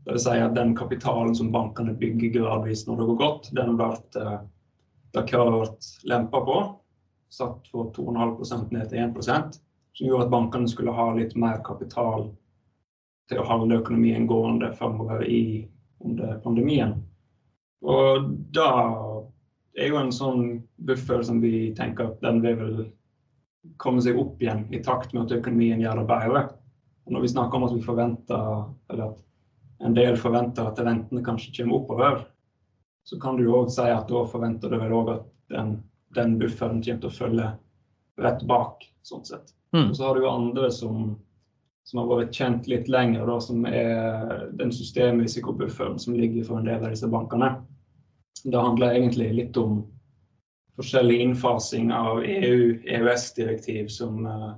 Det 0.06 0.16
vil 0.16 0.22
si 0.24 0.34
at 0.42 0.56
den 0.56 0.74
kapitalen 0.78 1.36
som 1.38 1.52
bankene 1.54 1.94
bygger 2.00 2.32
gradvis 2.34 2.82
når 2.88 2.98
det 2.98 3.06
går 3.10 3.20
godt, 3.20 3.48
den 3.54 3.78
ble 3.78 3.92
da 5.14 5.22
kravet 5.22 5.54
ble 5.54 6.10
lempa 6.10 6.42
på. 6.48 6.58
Satt 7.30 7.70
for 7.70 7.94
2,5 7.94 8.66
ned 8.74 8.90
til 8.90 9.04
1% 9.06 9.60
som 9.96 10.06
gjorde 10.06 10.26
at 10.26 10.34
bankene 10.34 10.68
skulle 10.68 10.94
ha 10.94 11.08
litt 11.16 11.34
mer 11.38 11.62
kapital 11.66 12.28
til 13.30 13.40
å 13.42 13.46
holde 13.48 13.80
økonomien 13.80 14.26
gående 14.26 14.70
framover 14.78 15.24
under 16.06 16.38
pandemien. 16.44 16.94
Og 17.86 18.30
da 18.56 18.70
er 19.76 19.90
jo 19.90 19.98
en 20.00 20.14
sånn 20.14 20.44
buffer 20.88 21.22
som 21.26 21.42
vi 21.42 21.70
tenker 21.76 22.10
at 22.10 22.22
den 22.24 22.40
vil 22.44 22.56
vel 22.60 22.78
komme 23.82 24.02
seg 24.02 24.18
opp 24.18 24.40
igjen 24.42 24.64
i 24.74 24.80
takt 24.84 25.12
med 25.12 25.26
at 25.26 25.36
økonomien 25.40 25.82
gjør 25.82 26.00
det 26.00 26.06
bedre. 26.08 26.44
Og 27.06 27.14
når 27.14 27.26
vi 27.26 27.32
snakker 27.34 27.58
om 27.58 27.66
at 27.66 27.74
vi 27.74 27.84
forventer, 27.84 28.62
eller 28.92 29.12
at 29.12 29.22
en 29.86 29.94
del 29.96 30.16
forventer 30.18 30.70
at 30.70 30.80
rentene 30.80 31.24
kanskje 31.26 31.52
kommer 31.58 31.80
oppover, 31.80 32.24
så 33.06 33.18
kan 33.22 33.36
du 33.38 33.46
òg 33.52 33.68
si 33.70 33.84
at 33.86 34.08
da 34.10 34.24
forventer 34.26 34.72
du 34.72 34.80
vel 34.80 34.94
òg 34.96 35.12
at 35.12 35.26
den, 35.52 35.76
den 36.16 36.38
bufferen 36.40 36.80
kommer 36.82 37.02
til 37.04 37.10
å 37.10 37.18
følge 37.18 37.50
rett 38.22 38.42
bak, 38.48 38.86
sånn 39.06 39.26
sett. 39.28 39.52
Mm. 39.76 39.90
Og 39.90 39.96
så 39.96 40.06
har 40.06 40.16
du 40.16 40.24
jo 40.24 40.32
andre 40.32 40.70
som, 40.74 41.12
som, 41.86 42.00
har 42.00 42.08
vært 42.10 42.34
kjent 42.34 42.66
litt 42.70 42.88
lenger, 42.90 43.26
da, 43.28 43.38
som 43.40 43.66
er 43.70 44.48
den 44.58 44.72
systemrisikobufferen 44.74 46.00
som 46.02 46.16
ligger 46.18 46.46
for 46.48 46.58
en 46.58 46.66
del 46.66 46.82
av 46.82 46.90
disse 46.90 47.10
bankene. 47.10 47.52
Det 48.42 48.58
handler 48.58 48.96
egentlig 48.96 49.28
litt 49.36 49.58
om 49.60 49.84
forskjellig 50.76 51.20
innfasing 51.22 51.92
av 51.94 52.24
EU-EØS-direktiv 52.26 53.88
som 53.94 54.26
uh, 54.26 54.54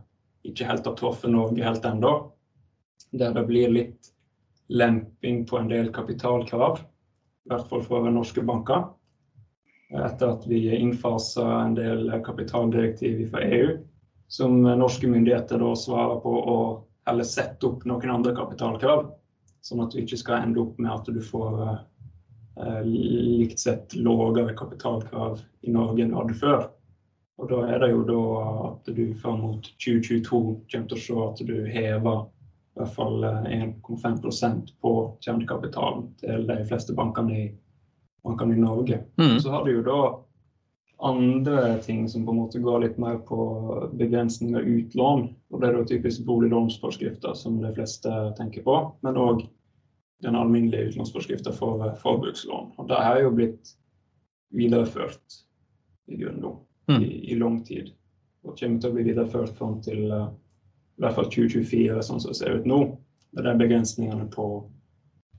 ikke 0.49 0.67
helt 0.71 0.89
har 0.89 0.97
truffet 0.99 1.31
Norge 1.31 1.65
helt 1.65 1.85
ennå. 1.85 2.15
Der 3.13 3.37
det 3.37 3.45
blir 3.49 3.77
litt 3.77 4.11
lemping 4.69 5.45
på 5.49 5.61
en 5.61 5.69
del 5.69 5.93
kapitalkrav, 5.93 6.81
i 6.81 7.53
hvert 7.53 7.69
fall 7.69 7.85
for 7.85 8.09
norske 8.13 8.45
banker. 8.45 8.89
Etter 9.89 10.35
at 10.35 10.49
vi 10.49 10.65
innfasa 10.77 11.47
en 11.63 11.77
del 11.77 12.11
kapitaldirektiv 12.25 13.29
fra 13.31 13.45
EU, 13.45 13.79
som 14.29 14.61
norske 14.61 15.09
myndigheter 15.09 15.61
da 15.61 15.73
svarer 15.77 16.21
på 16.21 16.35
å 16.37 16.59
heller 17.09 17.27
sette 17.27 17.67
opp 17.69 17.85
noen 17.89 18.13
andre 18.13 18.35
kapitalkrav. 18.37 19.09
Sånn 19.65 19.83
at 19.85 19.93
du 19.93 20.03
ikke 20.03 20.21
skal 20.21 20.45
ende 20.45 20.63
opp 20.63 20.79
med 20.81 20.93
at 20.93 21.09
du 21.11 21.21
får 21.25 21.61
eh, 21.67 22.83
likt 22.87 23.61
sett 23.61 23.97
lavere 23.99 24.55
kapitalkrav 24.59 25.41
i 25.67 25.75
Norge 25.75 26.05
enn 26.05 26.13
du 26.13 26.19
hadde 26.21 26.39
før. 26.39 26.67
Og 27.39 27.51
da 27.53 27.61
er 27.71 27.83
det 27.83 27.93
jo 27.93 28.03
da 28.07 28.23
at 28.69 28.91
du 28.95 29.05
fram 29.23 29.43
mot 29.45 29.69
2022 29.79 30.41
kommer 30.73 30.89
til 30.91 30.97
å 30.97 31.03
se 31.05 31.19
at 31.27 31.43
du 31.47 31.57
hever 31.71 32.25
i 32.79 32.81
hvert 32.81 32.95
fall 32.95 33.25
1,5 33.27 34.27
eh, 34.27 34.59
på 34.83 34.93
kjernekapitalen 35.25 36.09
til 36.23 36.47
de 36.47 36.59
fleste 36.71 36.95
bankene 36.95 37.35
i, 37.35 37.47
bankene 38.27 38.55
i 38.55 38.63
Norge. 38.63 39.01
Mm. 39.19 39.39
Så 39.43 39.51
har 39.55 39.67
du 39.67 39.73
jo 39.75 39.85
da 39.87 40.01
andre 40.99 41.79
ting 41.83 42.09
som 42.09 42.25
på 42.27 42.31
en 42.31 42.37
måte 42.37 42.59
går 42.59 42.81
litt 42.81 42.99
mer 42.99 43.19
på 43.27 43.39
begrensning 43.93 44.57
av 44.57 44.63
utlån. 44.63 45.29
og 45.51 45.61
Det 45.61 45.69
er 45.69 45.77
da 45.77 45.85
typisk 45.87 46.25
boliglånsforskrifter 46.27 47.35
som 47.39 47.61
de 47.63 47.71
fleste 47.75 48.15
tenker 48.39 48.63
på, 48.67 48.79
men 49.07 49.21
òg 49.21 49.45
den 50.27 50.37
alminnelige 50.37 50.91
utlånsforskriften 50.91 51.55
for 51.55 51.95
forbrukslån. 52.03 52.73
Og 52.77 52.89
Det 52.89 52.99
har 53.05 53.21
jo 53.21 53.31
blitt 53.31 53.75
videreført 54.51 55.39
i 56.09 56.17
grunnen 56.17 56.59
mm. 56.91 57.03
i, 57.03 57.33
i, 57.33 57.39
lang 57.39 57.65
tid. 57.65 57.93
Og 58.43 58.59
kommer 58.59 58.81
til 58.81 58.91
å 58.91 58.97
bli 58.97 59.07
videreført 59.07 59.55
fram 59.59 59.79
til 59.85 60.11
uh, 60.11 60.31
i 60.99 61.05
hvert 61.05 61.15
fall 61.15 61.31
2024, 61.31 62.03
sånn 62.03 62.23
som 62.23 62.33
det 62.33 62.39
ser 62.41 62.59
ut 62.59 62.67
nå. 62.67 62.81
Med 63.37 63.45
de 63.45 63.55
begrensningene 63.61 64.27
på 64.35 64.49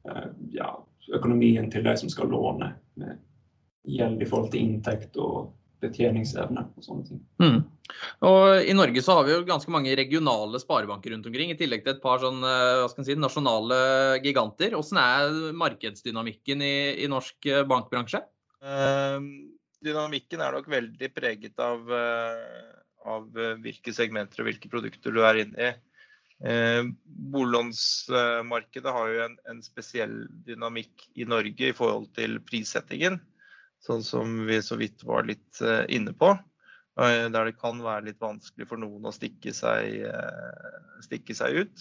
uh, 0.07 0.27
ja, 0.55 0.71
økonomien 1.15 1.67
til 1.73 1.83
de 1.83 1.97
som 1.99 2.11
skal 2.11 2.31
låne. 2.31 2.77
med 2.95 3.17
gjeld 3.87 4.21
i 4.21 4.27
forhold 4.27 4.51
til 4.53 4.65
inntekt 4.65 5.17
og 5.21 5.53
betjeningsevne 5.79 6.65
og 6.75 6.83
sånne 6.83 7.05
ting. 7.07 7.19
Mm. 7.39 7.59
Og 8.27 8.67
I 8.67 8.75
Norge 8.75 9.03
så 9.03 9.15
har 9.15 9.25
vi 9.25 9.31
jo 9.31 9.45
ganske 9.47 9.71
mange 9.71 9.93
regionale 9.95 10.59
sparebanker 10.59 11.13
rundt 11.13 11.29
omkring, 11.29 11.53
i 11.53 11.59
tillegg 11.59 11.85
til 11.85 11.95
et 11.95 12.03
par 12.03 12.19
sånn, 12.21 12.41
hva 12.43 12.89
skal 12.91 13.07
si, 13.07 13.15
nasjonale 13.15 13.79
giganter. 14.25 14.75
Hvordan 14.75 14.99
er 14.99 15.55
markedsdynamikken 15.61 16.65
i, 16.67 16.75
i 17.05 17.07
norsk 17.11 17.47
bankbransje? 17.71 18.21
Uh, 18.59 19.23
dynamikken 19.79 20.43
er 20.43 20.57
nok 20.57 20.67
veldig 20.67 21.11
preget 21.15 21.63
av, 21.63 21.87
av 23.07 23.43
hvilke 23.63 23.95
segmenter 23.95 24.43
og 24.43 24.51
hvilke 24.51 24.71
produkter 24.71 25.15
du 25.15 25.23
er 25.23 25.45
inne 25.45 25.69
i. 25.69 25.77
Eh, 26.39 26.83
Boliglånsmarkedet 27.03 28.91
har 28.95 29.09
jo 29.11 29.23
en, 29.25 29.35
en, 29.51 29.59
spesiell 29.63 30.21
dynamikk 30.47 31.09
i 31.19 31.27
Norge 31.27 31.71
i 31.71 31.75
forhold 31.75 32.07
til 32.15 32.39
prissettingen. 32.47 33.19
Sånn 33.83 34.03
som 34.03 34.45
vi 34.47 34.61
så 34.63 34.75
vidt 34.79 35.03
var 35.07 35.23
litt 35.27 35.61
eh, 35.63 35.85
inne 35.95 36.13
på. 36.17 36.29
Eh, 36.99 37.29
der 37.31 37.45
det 37.47 37.59
kan 37.59 37.83
være 37.83 38.05
litt 38.09 38.21
vanskelig 38.21 38.67
for 38.67 38.77
noen 38.81 39.05
å 39.07 39.11
stikke 39.15 39.53
seg, 39.55 39.83
eh, 40.09 40.79
stikke 41.05 41.33
seg 41.37 41.49
ut. 41.63 41.77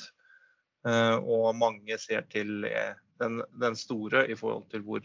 Og 0.88 1.56
mange 1.58 1.98
ser 2.00 2.22
til 2.30 2.64
den, 3.20 3.42
den, 3.60 3.74
store 3.76 4.30
i 4.30 4.34
forhold 4.38 4.70
til 4.70 4.82
hvor 4.86 5.02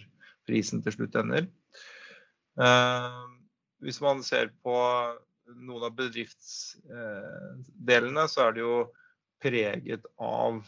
prisen 0.48 0.84
til 0.86 0.94
slutt 0.96 1.16
ender. 1.18 1.46
hvis 3.82 4.00
man 4.06 4.24
ser 4.24 4.48
på 4.64 4.76
noen 5.50 5.84
av 5.90 5.96
bedriftsdelene, 5.98 8.24
så 8.30 8.42
er 8.46 8.52
det 8.54 8.62
jo 8.62 8.94
preget 9.44 10.04
av 10.22 10.62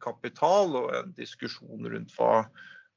kapital 0.00 0.76
og 0.78 0.94
en 0.96 1.12
diskusjon 1.18 1.90
rundt 1.90 2.14
hva, 2.16 2.46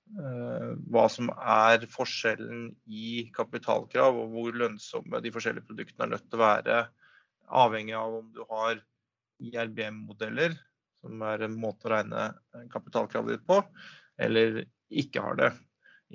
hva 0.08 1.04
som 1.12 1.28
er 1.36 1.84
forskjellen 1.92 2.70
i 2.88 3.28
kapitalkrav, 3.36 4.16
og 4.16 4.32
hvor 4.34 4.56
lønnsomme 4.56 5.20
de 5.24 5.32
forskjellige 5.36 5.68
produktene 5.68 6.08
er 6.08 6.14
nødt 6.16 6.26
til 6.30 6.40
å 6.40 6.44
være. 6.44 6.78
Avhengig 7.64 7.96
av 8.00 8.16
om 8.22 8.32
du 8.34 8.40
har 8.50 8.80
IRBM-modeller, 9.44 10.56
som 11.02 11.22
er 11.28 11.46
en 11.46 11.60
måte 11.60 11.90
å 11.90 11.94
regne 11.94 12.30
kapitalkravet 12.74 13.36
ditt 13.36 13.46
på, 13.48 13.60
eller 14.18 14.64
ikke 14.90 15.24
har 15.26 15.40
det 15.42 15.52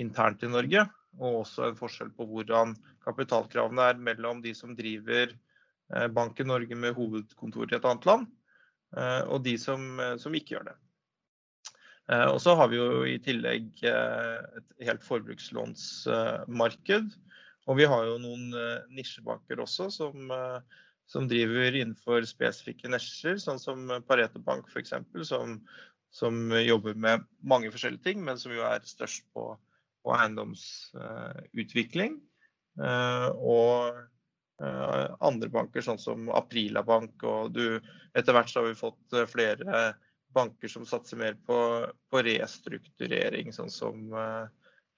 internt 0.00 0.42
i 0.42 0.50
Norge. 0.50 0.86
Og 1.20 1.42
også 1.44 1.68
en 1.68 1.78
forskjell 1.78 2.14
på 2.16 2.26
hvordan 2.30 2.72
kapitalkravene 3.04 3.90
er 3.92 4.00
mellom 4.00 4.40
de 4.42 4.54
som 4.56 4.72
driver 4.74 5.28
eh, 5.28 6.08
Banken 6.08 6.48
Norge 6.48 6.78
med 6.78 6.96
hovedkontor 6.96 7.68
i 7.68 7.76
et 7.76 7.88
annet 7.88 8.08
land, 8.08 8.30
Eh, 8.96 9.22
og 9.32 9.42
de 9.44 9.56
som, 9.60 9.84
eh, 10.00 10.16
som 10.20 10.34
ikke 10.36 10.56
gjør 10.56 10.70
det. 10.70 10.76
Eh, 12.10 12.28
og 12.32 12.40
så 12.42 12.56
har 12.58 12.66
vi 12.72 12.80
jo 12.80 13.04
i 13.06 13.18
tillegg 13.22 13.84
et 13.86 14.68
helt 14.86 15.04
forbrukslånsmarked. 15.06 17.06
Og 17.70 17.78
vi 17.78 17.86
har 17.86 18.02
jo 18.08 18.16
noen 18.18 18.50
nisjebanker 18.90 19.60
også 19.62 19.86
som, 19.94 20.32
som 21.06 21.28
driver 21.30 21.70
innenfor 21.78 22.26
spesifikke 22.26 22.90
nisjer, 22.90 23.38
sånn 23.38 23.62
som 23.62 23.86
Pareto 24.08 24.42
Bank 24.42 24.66
f.eks., 24.66 24.90
som, 25.28 25.62
som 26.10 26.50
jobber 26.58 26.98
med 26.98 27.22
mange 27.38 27.70
forskjellige 27.70 28.02
ting, 28.08 28.18
men 28.26 28.34
som 28.40 28.50
jo 28.50 28.66
er 28.66 28.82
størst 28.82 29.22
på, 29.30 29.54
på 30.02 30.10
eiendomsutvikling. 30.18 32.18
Og 33.38 33.94
Eh, 34.62 35.06
andre 35.26 35.48
banker, 35.50 35.82
sånn 35.82 35.98
som 35.98 36.28
Aprila 36.34 36.84
Bank. 36.86 37.22
Og 37.26 37.50
du, 37.54 37.80
etter 38.14 38.36
hvert 38.36 38.50
så 38.50 38.60
har 38.60 38.68
vi 38.68 38.78
fått 38.78 39.16
eh, 39.16 39.28
flere 39.30 39.82
banker 40.34 40.68
som 40.68 40.86
satser 40.88 41.20
mer 41.20 41.36
på, 41.46 41.58
på 42.10 42.24
restrukturering, 42.26 43.52
sånn 43.54 43.70
som 43.72 44.08
uh, 44.16 44.48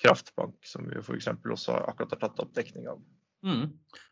Kraftbank, 0.03 0.57
som 0.67 0.89
vi 0.91 1.01
f.eks. 1.03 1.29
også 1.29 1.77
akkurat 1.85 2.17
har 2.17 2.25
tatt 2.27 2.43
opp 2.43 2.55
dekning 2.57 2.89
av. 2.91 3.03
Mm. 3.45 3.67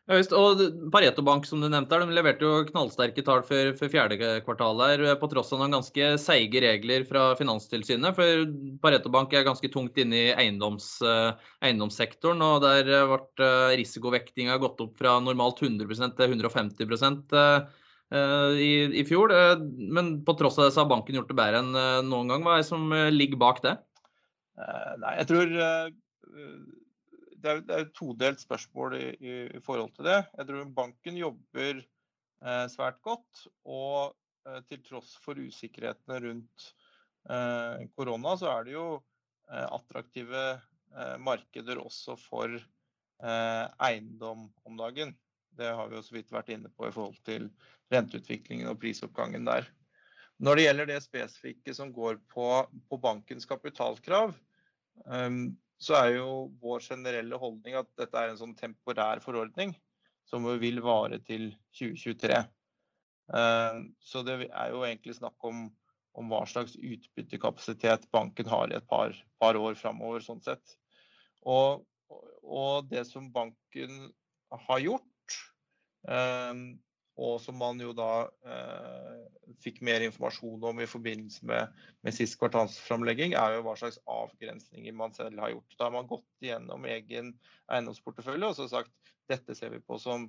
Ja, 0.05 0.17
just, 0.19 0.33
og 0.35 0.59
Pareto 0.93 1.23
Bank 1.25 1.47
som 1.47 1.61
du 1.63 1.65
nevnte, 1.71 1.97
de 1.97 2.13
leverte 2.13 2.45
jo 2.45 2.65
knallsterke 2.67 3.23
tall 3.25 3.41
for, 3.47 3.71
for 3.79 3.89
fjerde 3.89 4.17
kvartal 4.45 4.81
her, 4.83 5.03
på 5.17 5.29
tross 5.31 5.49
av 5.55 5.63
noen 5.63 5.73
ganske 5.73 6.09
seige 6.21 6.61
regler 6.61 7.05
fra 7.09 7.31
Finanstilsynet. 7.39 8.13
For 8.17 8.43
Pareto 8.83 9.09
Bank 9.13 9.33
er 9.33 9.47
ganske 9.47 9.71
tungt 9.73 9.97
inne 10.03 10.19
i 10.19 10.33
eiendoms, 10.35 10.99
eiendomssektoren. 11.65 12.43
og 12.45 12.61
Der 12.67 12.91
ble 13.09 13.49
risikovektinga 13.79 14.59
gått 14.61 14.83
opp 14.85 14.99
fra 15.01 15.17
normalt 15.23 15.63
100% 15.65 16.19
til 16.19 16.37
150 16.37 17.73
i, 18.13 18.71
i 18.99 19.03
fjor. 19.07 19.31
Men 19.95 20.13
på 20.25 20.35
tross 20.37 20.59
av 20.59 20.67
det 20.67 20.75
så 20.75 20.83
har 20.83 20.91
banken 20.91 21.17
gjort 21.17 21.31
det 21.31 21.37
bedre 21.39 21.63
enn 21.63 21.71
noen 22.09 22.29
gang. 22.29 22.45
Hva 22.45 22.57
er 22.57 22.63
det 22.63 22.69
som 22.69 22.93
ligger 23.13 23.41
bak 23.41 23.63
det? 23.65 23.73
Nei, 25.01 25.15
jeg 25.17 25.29
tror 25.31 25.53
det 27.43 27.51
er, 27.51 27.61
det 27.67 27.75
er 27.75 27.85
et 27.85 27.95
todelt 27.95 28.41
spørsmål 28.41 28.97
i, 28.97 29.07
i, 29.19 29.33
i, 29.57 29.61
forhold 29.63 29.91
til 29.97 30.07
det. 30.07 30.19
Jeg 30.37 30.49
tror 30.49 30.75
banken 30.77 31.19
jobber 31.19 31.81
eh, 31.81 32.65
svært 32.71 33.01
godt. 33.05 33.45
Og 33.67 34.13
eh, 34.47 34.61
til 34.69 34.83
tross 34.87 35.15
for 35.23 35.39
usikkerhetene 35.39 36.21
rundt 36.23 36.69
eh, 37.29 37.83
korona, 37.97 38.37
så 38.39 38.51
er 38.53 38.69
det 38.69 38.77
jo 38.77 38.87
eh, 38.95 39.65
attraktive 39.65 40.45
eh, 40.53 41.17
markeder 41.23 41.83
også 41.83 42.15
for 42.19 42.55
eh, 42.55 43.65
eiendom 43.89 44.47
om 44.63 44.79
dagen. 44.79 45.15
Det 45.57 45.69
har 45.69 45.89
vi 45.89 45.97
jo 45.97 46.03
så 46.05 46.15
vidt 46.15 46.33
vært 46.33 46.51
inne 46.55 46.71
på 46.73 46.87
i 46.87 46.93
forhold 46.95 47.19
til 47.27 47.49
renteutviklingen 47.93 48.69
og 48.71 48.79
prisoppgangen 48.81 49.45
der. 49.47 49.67
Når 50.43 50.57
det 50.57 50.65
gjelder 50.65 50.89
det 50.89 51.01
spesifikke 51.05 51.75
som 51.77 51.93
går 51.93 52.17
på, 52.31 52.47
på 52.89 52.99
bankens 53.01 53.45
kapitalkrav, 53.49 54.33
um, 55.05 55.43
så 55.83 55.97
er 55.99 56.09
jo 56.17 56.29
vår 56.61 56.83
generelle 56.85 57.37
holdning 57.39 57.77
at 57.77 57.89
dette 57.99 58.17
er 58.17 58.31
en 58.31 58.39
sånn 58.39 58.55
temporær 58.57 59.21
forordning 59.23 59.75
som 60.29 60.45
vil 60.59 60.79
vare 60.83 61.19
til 61.27 61.51
2023. 61.75 62.37
Eh, 63.33 63.79
så 64.03 64.23
det 64.25 64.37
er 64.49 64.73
jo 64.73 64.83
egentlig 64.83 65.17
snakk 65.17 65.47
om, 65.47 65.65
om 66.17 66.31
hva 66.31 66.43
slags 66.49 66.75
utbyttekapasitet 66.77 68.09
banken 68.13 68.49
har 68.51 68.71
i 68.71 68.77
et 68.79 68.87
par, 68.89 69.15
par 69.41 69.59
år 69.59 69.77
framover, 69.79 70.23
sånn 70.23 70.43
sett. 70.43 70.77
Og, 71.43 71.83
og, 72.43 72.89
det 72.91 73.05
som 73.09 73.31
banken 73.33 74.07
har 74.67 74.83
gjort, 74.83 75.07
og 77.13 77.35
som 77.41 77.57
man 77.61 77.81
jo 77.81 77.91
da 77.93 78.25
eh, 78.49 79.17
fikk 79.61 79.83
mer 79.85 80.01
informasjon 80.05 80.63
om 80.65 80.79
i 80.81 80.89
forbindelse 80.89 81.45
med, 81.45 81.83
med 82.01 82.15
sist 82.15 82.39
kvartalsframlegging, 82.41 83.35
er 83.37 83.57
jo 83.57 83.67
hva 83.67 83.75
slags 83.77 83.99
avgrensninger 84.09 84.95
man 84.97 85.13
selv 85.13 85.43
har 85.43 85.53
gjort. 85.53 85.75
Da 85.77 85.87
har 85.87 85.93
man 85.93 86.09
gått 86.09 86.25
gjennom 86.41 86.87
egen 86.89 87.35
eiendomsportefølje 87.69 88.49
og 88.49 88.57
så 88.57 88.67
sagt 88.71 89.13
dette 89.29 89.55
ser 89.55 89.71
vi 89.75 89.79
på 89.85 89.99
som, 90.01 90.25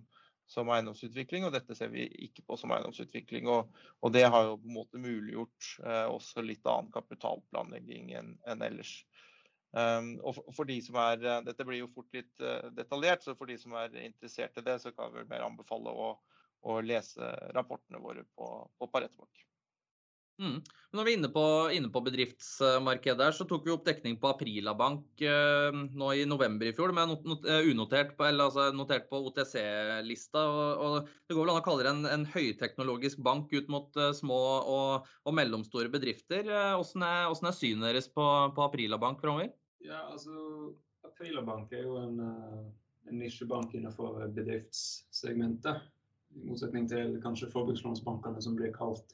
som 0.50 0.68
eiendomsutvikling, 0.70 1.48
og 1.48 1.54
dette 1.56 1.74
ser 1.78 1.88
vi 1.94 2.04
ikke 2.28 2.44
på 2.46 2.58
som 2.60 2.74
eiendomsutvikling. 2.76 3.48
Og, 3.50 3.72
og 4.04 4.14
det 4.14 4.26
har 4.28 4.50
jo 4.50 4.58
på 4.60 4.68
en 4.68 4.76
måte 4.76 5.00
muliggjort 5.00 5.70
eh, 5.87 6.06
også 6.12 6.44
litt 6.44 6.68
annen 6.68 6.92
kapitalplanlegging 6.94 8.12
enn, 8.20 8.34
enn 8.44 8.66
ellers. 8.68 8.98
Um, 9.74 10.12
og 10.22 10.37
for, 10.37 10.54
for, 10.54 10.70
de 10.70 10.76
som 10.87 10.94
er, 11.02 11.24
eh, 11.26 11.40
Dette 11.48 11.64
blir 11.66 11.80
jo 11.80 11.90
fort 11.90 12.12
litt 12.14 12.30
uh, 12.44 12.70
detaljert, 12.76 13.24
så 13.26 13.34
for 13.34 13.50
de 13.50 13.56
som 13.58 13.74
er 13.80 13.96
interessert 14.04 14.60
i 14.60 14.62
det, 14.62 14.76
så 14.82 14.92
kan 14.94 15.08
jeg 15.08 15.16
vel 15.16 15.30
mer 15.32 15.46
anbefale 15.48 15.90
å 15.90 16.14
å 16.64 16.78
lese 16.84 17.32
rapportene 17.56 18.00
våre 18.02 18.24
på, 18.37 18.54
på 18.78 18.92
Pareto 18.92 19.28
Mm. 20.34 20.56
Når 20.90 21.06
vi 21.06 21.12
er 21.12 21.16
inne 21.20 21.28
på, 21.30 21.42
inne 21.70 21.88
på, 21.94 22.00
bedriftsmarkedet, 22.02 23.28
så 23.37 23.44
tok 23.46 23.68
vi 23.68 23.70
opp 23.70 23.84
dekning 23.87 24.16
på 24.18 24.32
Aprila 24.32 24.72
Bank 24.74 25.22
uh, 25.22 25.70
nå 25.70 26.08
i 26.10 26.24
november 26.26 26.66
i 26.66 26.72
fjor. 26.74 26.90
Men 26.90 27.12
not, 27.22 27.46
eh, 27.46 27.68
unotert 27.70 28.16
på, 28.18 28.26
altså, 28.26 28.64
notert 28.74 29.06
på 29.06 29.20
OTC-lista. 29.28 30.42
Og, 30.42 30.82
og, 30.82 31.12
Det 31.22 31.37
går 31.37 31.46
vel 31.46 31.54
an 31.54 31.60
å 31.60 31.64
kalle 31.68 31.87
det 31.87 31.92
en, 31.92 32.02
en 32.16 32.26
høyteknologisk 32.34 33.22
bank 33.22 33.54
ut 33.54 33.70
mot 33.70 33.94
uh, 33.94 34.10
små 34.10 34.40
og, 34.74 35.06
og, 35.22 35.37
mellomstore 35.38 35.94
bedrifter. 35.94 36.50
Hvordan 36.50 37.06
er, 37.06 37.28
hvordan 37.30 37.52
er 37.52 37.58
synet 37.60 37.92
deres 37.92 38.10
på, 38.10 38.26
på, 38.58 38.66
Aprila 38.66 38.98
Bank 38.98 39.22
framover? 39.22 39.54
Ja, 39.85 40.01
altså, 40.11 40.33
Aprilabank 41.05 41.73
er 41.77 41.85
jo 41.85 41.99
en, 42.01 42.20
en 43.05 43.18
nisjebank 43.20 43.75
innenfor 43.77 44.16
bedriftssegmentet. 44.37 45.83
I 46.35 46.47
motsetning 46.49 46.88
til 46.90 47.18
kanskje 47.23 47.51
forbrukslånsbankene 47.53 48.40
som 48.42 48.57
blir 48.57 48.73
kalt 48.75 49.12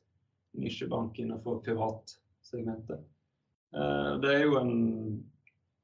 nisjebank 0.58 1.18
innenfor 1.18 1.60
privatsegmentet. 1.66 3.02
Eh, 3.74 4.12
det 4.22 4.32
er 4.36 4.46
jo 4.46 4.56
en 4.60 4.74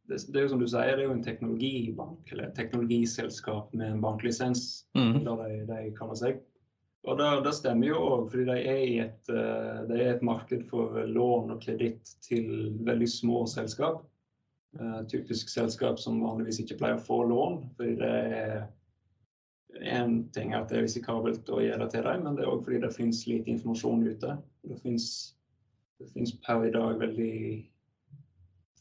det, 0.06 0.20
er 0.36 0.44
jo 0.44 0.50
som 0.52 0.60
du 0.62 0.68
sier, 0.70 0.94
det 0.94 1.02
er 1.02 1.08
jo 1.08 1.14
en 1.16 1.24
teknologibank, 1.24 2.28
eller 2.30 2.46
et 2.46 2.54
teknologiselskap 2.54 3.72
med 3.74 3.96
en 3.96 4.02
banklisens, 4.04 4.84
mm. 4.94 5.24
det 5.26 5.34
de, 5.40 5.56
de 5.66 5.78
kaller 5.98 6.20
seg. 6.20 6.44
Og 7.06 7.18
det, 7.18 7.26
det 7.42 7.54
stemmer 7.58 7.90
jo 7.90 8.02
òg, 8.02 8.28
fordi 8.30 8.44
de 8.46 8.54
er, 8.70 8.84
et, 9.06 9.32
eh, 9.34 9.80
de 9.90 9.98
er 9.98 10.12
et 10.12 10.22
marked 10.26 10.62
for 10.70 10.94
lån 11.10 11.56
og 11.56 11.62
kreditt 11.62 12.14
til 12.22 12.70
veldig 12.86 13.08
små 13.10 13.42
selskap. 13.50 14.04
Uh, 14.76 15.02
typisk 15.08 15.48
selskap 15.48 16.00
som 16.02 16.20
vanligvis 16.20 16.60
ikke 16.60 16.76
pleier 16.80 16.98
å 16.98 17.04
få 17.06 17.22
lån, 17.30 17.62
fordi 17.76 17.94
det 18.00 18.10
er 18.40 18.66
en 19.80 20.18
ting 20.32 20.52
er 20.52 20.62
at 20.62 20.70
det 20.70 20.78
er 20.78 20.84
risikabelt 20.86 21.48
å 21.52 21.60
gjøre 21.60 21.84
det 21.84 21.90
til 21.94 22.04
dem, 22.06 22.22
men 22.24 22.36
det 22.36 22.44
er 22.44 22.52
òg 22.52 22.62
fordi 22.64 22.80
det 22.84 22.92
finnes 22.94 23.22
lite 23.28 23.52
informasjon 23.52 24.04
ute. 24.06 24.36
Det 24.64 24.78
finnes, 24.82 25.08
det 26.00 26.08
finnes 26.14 26.32
per 26.46 26.64
i 26.66 26.72
dag 26.74 27.00
veldig 27.00 27.38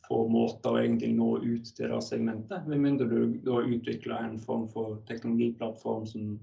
få 0.05 0.21
måter 0.29 0.71
å 0.71 0.81
egentlig 0.81 1.13
nå 1.17 1.29
ut 1.41 1.71
til 1.75 1.89
det 1.91 2.01
segmentet. 2.05 2.67
Med 2.69 2.83
mindre 2.83 3.07
du 3.09 3.37
da 3.45 3.61
utvikler 3.65 4.21
en 4.21 4.37
form 4.39 4.67
for 4.71 4.99
teknologiplattform 5.09 6.05
som, 6.07 6.35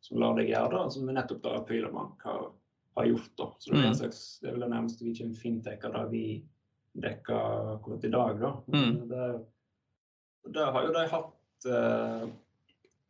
som 0.00 0.22
lar 0.22 0.38
deg 0.38 0.50
gjøre 0.50 0.72
det, 0.76 0.86
som 0.96 1.10
nettopp 1.10 1.42
da 1.44 1.56
Apyla 1.60 1.90
har, 2.24 2.46
har 2.96 3.10
gjort. 3.10 3.32
da. 3.36 3.50
Så 3.58 3.74
det 3.74 3.78
er, 3.78 3.90
Mm. 3.90 3.98
slags, 4.00 4.22
det 4.40 4.48
er 4.48 4.56
vel 4.56 4.66
det 4.66 4.70
nærmeste 4.74 5.04
vi 5.04 5.14
kommer 5.18 5.34
fintech 5.34 5.84
av 5.84 5.92
det 5.92 6.06
vi 6.10 6.24
dekker 6.92 7.74
akkurat 7.76 8.04
i 8.04 8.12
dag. 8.12 8.40
da. 8.40 8.52
Mm. 8.74 9.08
Det, 9.08 9.26
der 10.54 10.72
har 10.72 10.86
jo 10.86 10.94
de 10.94 11.04
hatt 11.10 11.68
eh, 11.68 12.24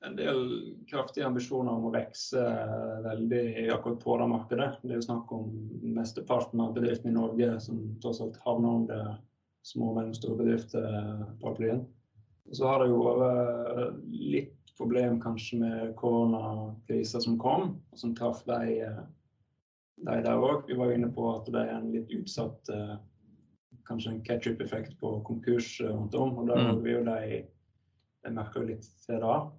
en 0.07 0.17
del 0.17 0.43
kraftige 0.91 1.27
ambisjoner 1.29 1.73
om 1.73 1.89
å 1.89 1.95
vokse 1.95 2.41
eh, 2.41 3.01
veldig 3.05 3.45
akkurat 3.75 4.05
på 4.05 4.19
det 4.21 4.29
markedet. 4.33 4.71
Det 4.83 4.95
er 4.95 5.01
jo 5.01 5.09
snakk 5.09 5.33
om 5.37 5.51
mesteparten 5.97 6.63
av 6.65 6.75
bedriftene 6.77 7.13
i 7.13 7.19
Norge 7.19 7.51
som 7.65 7.83
tross 8.03 8.23
alt 8.25 8.41
havner 8.45 8.79
under 8.83 9.11
små 9.67 9.91
og 9.93 9.99
mellomstore 10.01 10.39
bedrifter-paraplyen. 10.41 11.85
Og 12.51 12.57
så 12.57 12.67
har 12.67 12.83
det 12.83 12.91
jo 12.91 13.03
vært 13.05 14.01
litt 14.11 14.57
problem 14.81 15.19
kanskje 15.21 15.59
med 15.61 15.95
koronakrisa 16.01 17.21
som 17.21 17.37
kom, 17.39 17.75
og 17.93 18.01
som 18.01 18.15
traff 18.17 18.41
de, 18.49 18.81
eh, 18.87 19.03
de 20.01 20.17
der 20.25 20.41
òg. 20.41 20.65
Vi 20.67 20.79
var 20.79 20.89
jo 20.89 20.97
inne 20.97 21.13
på 21.13 21.29
at 21.35 21.51
det 21.53 21.67
er 21.67 21.77
en 21.77 21.93
litt 21.93 22.11
utsatt 22.17 22.73
eh, 22.73 22.97
Kanskje 23.91 24.15
en 24.15 24.23
ketsjup-effekt 24.25 24.97
på 25.01 25.17
konkurs 25.27 25.75
rundt 25.83 26.15
om. 26.15 26.39
Og 26.39 26.47
der 26.49 26.63
Mm. 26.63 26.83
vi 26.85 26.93
jo 26.97 27.05
de 27.05 27.45
De 28.23 28.31
merker 28.37 28.61
jo 28.61 28.67
litt 28.69 28.85
til 29.07 29.21
det. 29.21 29.51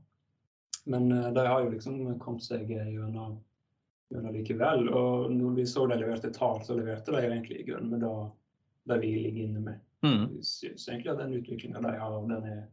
Men 0.86 1.12
eh, 1.12 1.32
de 1.34 1.46
har 1.48 1.63
jo 1.63 1.72
liksom 1.72 2.20
kommet 2.20 2.44
seg 2.46 2.67
gjennom 2.70 3.39
gjennom 4.12 4.34
likevel. 4.36 4.89
Og 4.89 5.32
når 5.32 5.56
vi 5.56 5.65
så 5.65 5.88
de 5.89 5.98
leverte 5.98 6.32
tall, 6.36 6.60
så 6.63 6.76
leverte 6.78 7.12
de 7.15 7.22
egentlig 7.26 7.60
i 7.62 7.63
grunn 7.72 7.89
med 7.89 8.04
det, 8.04 8.12
det 8.91 9.00
vi 9.02 9.12
ligger 9.24 9.44
inne 9.48 9.63
med. 9.65 9.80
Mm. 10.04 10.28
Vi 10.36 10.44
syns 10.44 10.88
egentlig 10.89 11.12
at 11.12 11.17
den 11.17 11.34
utviklinga 11.34 11.82
de 11.82 11.98
har, 11.98 12.28
den 12.28 12.44
er 12.44 12.67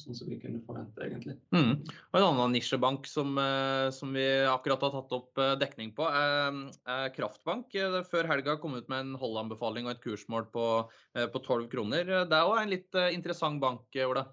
sånn 0.00 0.16
som 0.16 0.28
vi 0.30 0.38
kunne 0.40 0.62
forvente, 0.64 1.00
egentlig. 1.04 1.36
Mm. 1.54 1.74
Og 1.84 2.18
En 2.18 2.26
annen 2.26 2.54
nisjebank 2.56 3.08
som, 3.08 3.36
eh, 3.38 3.88
som 3.94 4.12
vi 4.16 4.24
akkurat 4.48 4.86
har 4.86 4.94
tatt 4.94 5.12
opp 5.16 5.42
eh, 5.42 5.56
dekning 5.60 5.92
på, 5.96 6.06
er, 6.08 7.10
Kraftbank. 7.14 7.74
Eh, 7.74 7.98
Før 8.08 8.30
helga 8.30 8.56
kom 8.60 8.78
ut 8.78 8.88
med 8.88 9.00
en 9.00 9.18
holdanbefaling 9.20 9.88
og 9.88 9.94
et 9.94 10.04
kursmål 10.04 10.48
på, 10.54 10.68
på 11.14 11.42
12 11.42 11.68
kroner. 11.72 12.08
Det 12.24 12.38
er 12.38 12.48
òg 12.48 12.62
en 12.62 12.72
litt 12.72 13.02
interessant 13.12 13.60
bank, 13.60 13.86
Ola. 14.08 14.24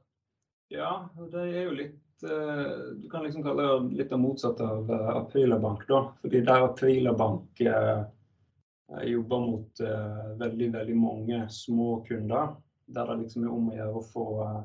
Ja, 0.72 1.10
det 1.34 1.44
er 1.50 1.66
jo 1.66 1.76
litt 1.76 2.00
Du 2.22 3.08
kan 3.12 3.26
liksom 3.26 3.44
kalle 3.44 3.66
det 3.66 3.98
litt 3.98 4.12
det 4.14 4.20
motsatte 4.22 4.64
av 4.64 4.92
Aprilabank, 4.94 5.82
Bank, 5.82 5.88
da. 5.90 6.02
Fordi 6.22 6.42
der 6.46 6.66
Aprilabank 6.68 7.64
eh, 7.66 9.08
jobber 9.10 9.40
mot 9.40 9.80
eh, 9.80 10.38
veldig, 10.40 10.70
veldig 10.74 10.98
mange 10.98 11.42
små 11.50 12.06
kunder, 12.08 12.56
der 12.86 13.10
det 13.12 13.18
liksom 13.24 13.46
er 13.46 13.56
om 13.56 13.70
å 13.72 13.76
gjøre 13.76 14.00
å 14.00 14.06
få 14.12 14.26
eh, 14.46 14.62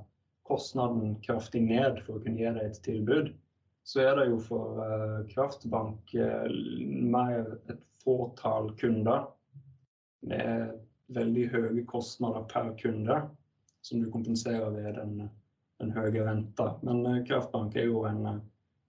kostnaden 0.46 1.16
kraftig 1.24 1.62
ned 1.66 2.00
for 2.06 2.16
å 2.16 2.22
kunne 2.24 2.40
gi 2.40 2.52
deg 2.58 2.62
et 2.64 2.82
tilbud, 2.86 3.32
så 3.86 4.02
er 4.02 4.18
det 4.18 4.28
jo 4.30 4.40
for 4.42 4.80
uh, 4.82 5.20
Kraftbank 5.30 6.14
uh, 6.18 6.46
mer 7.06 7.56
et 7.70 7.82
fåtall 8.02 8.72
kunder 8.80 9.28
med 10.26 10.76
veldig 11.14 11.48
høye 11.52 11.84
kostnader 11.86 12.46
per 12.50 12.72
kunde, 12.80 13.20
som 13.86 14.02
du 14.02 14.10
kompenserer 14.10 14.72
ved 14.74 14.96
den 14.98 15.28
den 15.78 15.92
høye 15.92 16.24
renta. 16.24 16.70
Men 16.82 17.02
uh, 17.06 17.24
Kraftbank 17.28 17.76
er 17.76 17.90
jo 17.90 18.04
en, 18.08 18.40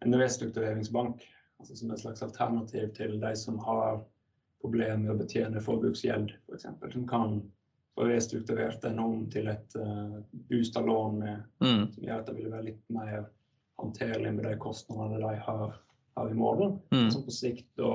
en 0.06 0.20
restruktureringsbank, 0.22 1.24
altså 1.60 1.76
som 1.76 1.92
et 1.92 2.04
slags 2.04 2.24
alternativ 2.24 2.94
til 2.96 3.20
de 3.22 3.34
som 3.36 3.60
har 3.66 4.02
problemer 4.62 5.04
med 5.04 5.14
å 5.14 5.20
betjene 5.20 5.64
forbruksgjeld, 5.64 6.34
f.eks. 6.48 6.68
Som 6.94 7.08
kan 7.10 7.40
få 7.98 8.06
restrukturert 8.12 8.82
den 8.86 9.00
om 9.02 9.26
til 9.34 9.50
et 9.50 9.76
uh, 9.82 10.20
boosta 10.52 10.84
lån 10.86 11.20
Mm. 11.58 11.88
som 11.92 12.04
gjør 12.04 12.22
at 12.22 12.30
det 12.30 12.38
vil 12.38 12.52
være 12.54 12.68
litt 12.70 12.84
mer 12.94 13.26
håndterlig 13.82 14.34
med 14.36 14.46
de 14.46 14.54
kostnadene 14.62 15.20
de 15.22 15.42
har, 15.48 15.76
har 16.18 16.30
i 16.30 16.38
morgen. 16.38 16.80
Mm. 16.94 17.10
Som 17.12 17.26
på 17.26 17.34
sikt 17.34 17.68
da 17.78 17.92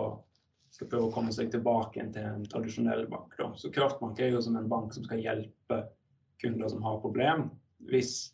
skal 0.73 0.89
prøve 0.89 1.09
å 1.11 1.15
komme 1.15 1.33
seg 1.35 1.51
tilbake 1.53 2.05
til 2.15 2.29
en 2.29 2.47
tradisjonell 2.49 3.07
bank. 3.11 3.35
Da. 3.39 3.51
Så 3.61 3.71
Kraftbank 3.75 4.21
er 4.21 4.33
jo 4.33 4.43
som 4.43 4.57
en 4.57 4.71
bank 4.71 4.95
som 4.95 5.05
skal 5.07 5.21
hjelpe 5.23 5.83
kunder 6.43 6.71
som 6.73 6.83
har 6.83 7.03
problem, 7.03 7.51
hvis 7.91 8.33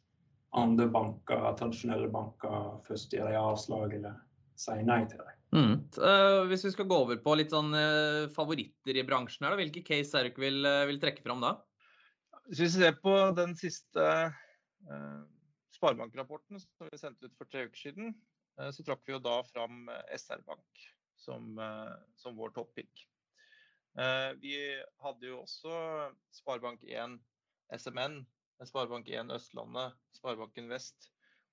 andre 0.56 0.86
banker, 0.88 1.42
tradisjonelle 1.58 2.08
banker 2.12 2.78
først 2.86 3.12
gir 3.12 3.26
deg 3.26 3.36
avslag 3.36 3.98
eller 3.98 4.16
sier 4.58 4.86
nei 4.86 5.02
til 5.10 5.20
deg. 5.20 5.37
Mm. 5.54 5.78
Eh, 5.80 6.42
hvis 6.50 6.66
vi 6.66 6.74
skal 6.74 6.88
gå 6.90 6.96
over 7.06 7.20
på 7.24 7.34
litt 7.38 7.54
sånn 7.54 7.72
eh, 7.76 8.26
favoritter 8.34 8.98
i 9.00 9.04
bransjen 9.08 9.46
her, 9.48 9.56
hvilke 9.56 9.84
case 9.86 10.18
er 10.18 10.26
det 10.26 10.34
ikke 10.34 10.44
vil, 10.44 10.60
eh, 10.68 10.84
vil 10.90 11.00
trekke 11.00 11.24
fram 11.24 11.40
da? 11.44 11.54
Hvis 12.48 12.62
vi 12.64 12.68
ser 12.72 12.94
på 12.96 13.12
den 13.36 13.52
siste 13.60 14.04
uh, 14.88 15.24
sparebankrapporten 15.74 16.56
som 16.62 16.88
vi 16.88 17.00
sendte 17.00 17.28
ut 17.28 17.34
for 17.36 17.50
tre 17.52 17.66
uker 17.68 17.76
siden, 17.76 18.14
uh, 18.56 18.70
så 18.72 18.84
trakk 18.86 19.02
vi 19.04 19.12
jo 19.12 19.20
da 19.20 19.34
fram 19.50 19.82
eh, 19.92 20.14
SR-Bank 20.16 20.84
som, 21.20 21.58
uh, 21.60 21.92
som 22.16 22.38
vår 22.40 22.54
toppick. 22.56 23.04
Vi 24.38 24.52
hadde 25.02 25.26
jo 25.26 25.40
også 25.40 25.72
Sparebank1 26.36 27.16
SMN, 27.74 28.20
Sparebank1 28.62 29.32
Østlandet, 29.34 29.96
Sparebanken 30.14 30.68
Vest 30.70 31.08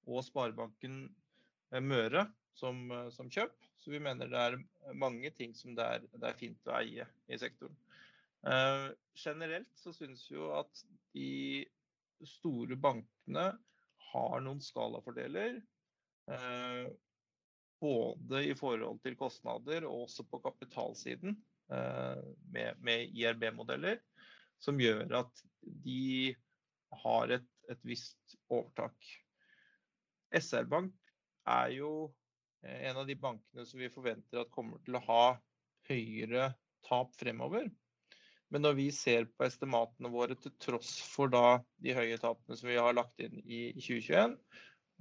og 0.06 0.22
Sparebanken 0.28 1.00
Møre 1.82 2.28
som, 2.54 2.92
som 3.16 3.32
kjøp. 3.34 3.56
Så 3.86 3.92
vi 3.94 4.00
mener 4.02 4.26
det 4.26 4.40
er 4.42 4.56
mange 4.98 5.30
ting 5.38 5.52
som 5.54 5.76
det 5.78 5.86
er, 5.86 6.06
det 6.18 6.26
er 6.26 6.38
fint 6.40 6.70
å 6.72 6.80
eie 6.80 7.06
i 7.30 7.38
sektoren. 7.38 7.76
Eh, 8.50 8.88
generelt 9.14 9.70
så 9.78 9.94
syns 9.94 10.24
vi 10.26 10.40
jo 10.40 10.48
at 10.58 10.82
de 11.14 11.66
store 12.26 12.74
bankene 12.82 13.44
har 14.08 14.42
noen 14.42 14.64
skalafordeler. 14.66 15.60
Eh, 16.34 16.88
både 17.86 18.42
i 18.50 18.58
forhold 18.58 19.04
til 19.06 19.20
kostnader 19.22 19.86
og 19.86 20.08
også 20.08 20.26
på 20.34 20.42
kapitalsiden 20.42 21.38
eh, 21.70 22.26
med, 22.58 22.82
med 22.82 23.14
IRB-modeller, 23.14 24.02
som 24.58 24.82
gjør 24.82 25.20
at 25.22 25.46
de 25.62 26.34
har 27.06 27.38
et, 27.38 27.50
et 27.70 27.86
visst 27.86 28.38
overtak. 28.50 28.98
SR-Bank 30.34 30.98
er 31.46 31.78
jo 31.78 31.92
en 32.66 32.98
av 33.02 33.08
de 33.08 33.16
bankene 33.20 33.66
som 33.68 33.82
vi 33.82 33.92
forventer 33.94 34.42
at 34.42 34.54
kommer 34.54 34.82
til 34.86 34.98
å 34.98 35.04
ha 35.08 35.26
høyere 35.90 36.52
tap 36.86 37.14
fremover. 37.18 37.70
Men 38.54 38.64
når 38.66 38.78
vi 38.78 38.86
ser 38.94 39.26
på 39.34 39.46
estimatene 39.48 40.12
våre 40.14 40.38
til 40.38 40.54
tross 40.62 40.98
for 41.10 41.32
da 41.34 41.60
de 41.82 41.96
høye 41.98 42.18
tapene 42.22 42.58
som 42.58 42.70
vi 42.70 42.78
har 42.78 42.96
lagt 42.96 43.22
inn 43.24 43.42
i 43.42 43.68
2021, 43.78 44.38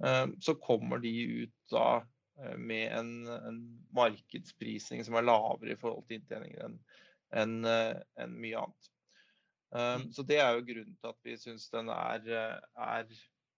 eh, 0.05 0.25
så 0.41 0.57
kommer 0.61 1.01
de 1.03 1.13
ut 1.45 1.55
da 1.71 1.87
eh, 2.41 2.57
med 2.57 2.89
en, 2.97 3.13
en 3.29 3.61
markedsprising 3.95 5.05
som 5.05 5.17
er 5.19 5.27
lavere 5.29 5.75
i 5.75 5.79
forhold 5.79 6.07
til 6.09 6.19
inntjeningen 6.19 6.79
enn 7.35 7.55
en 7.65 7.69
eh, 7.69 8.27
mye 8.31 8.65
annet. 8.65 8.91
Um, 9.75 10.11
Så 10.13 10.23
det 10.23 10.37
er 10.39 10.53
jo 10.55 10.65
grunnen 10.67 10.95
til 10.95 11.11
at 11.11 11.25
vi 11.25 11.37
syns 11.39 11.69
den 11.73 11.89
er, 11.91 12.27
eh, 12.31 12.59
er 12.79 13.09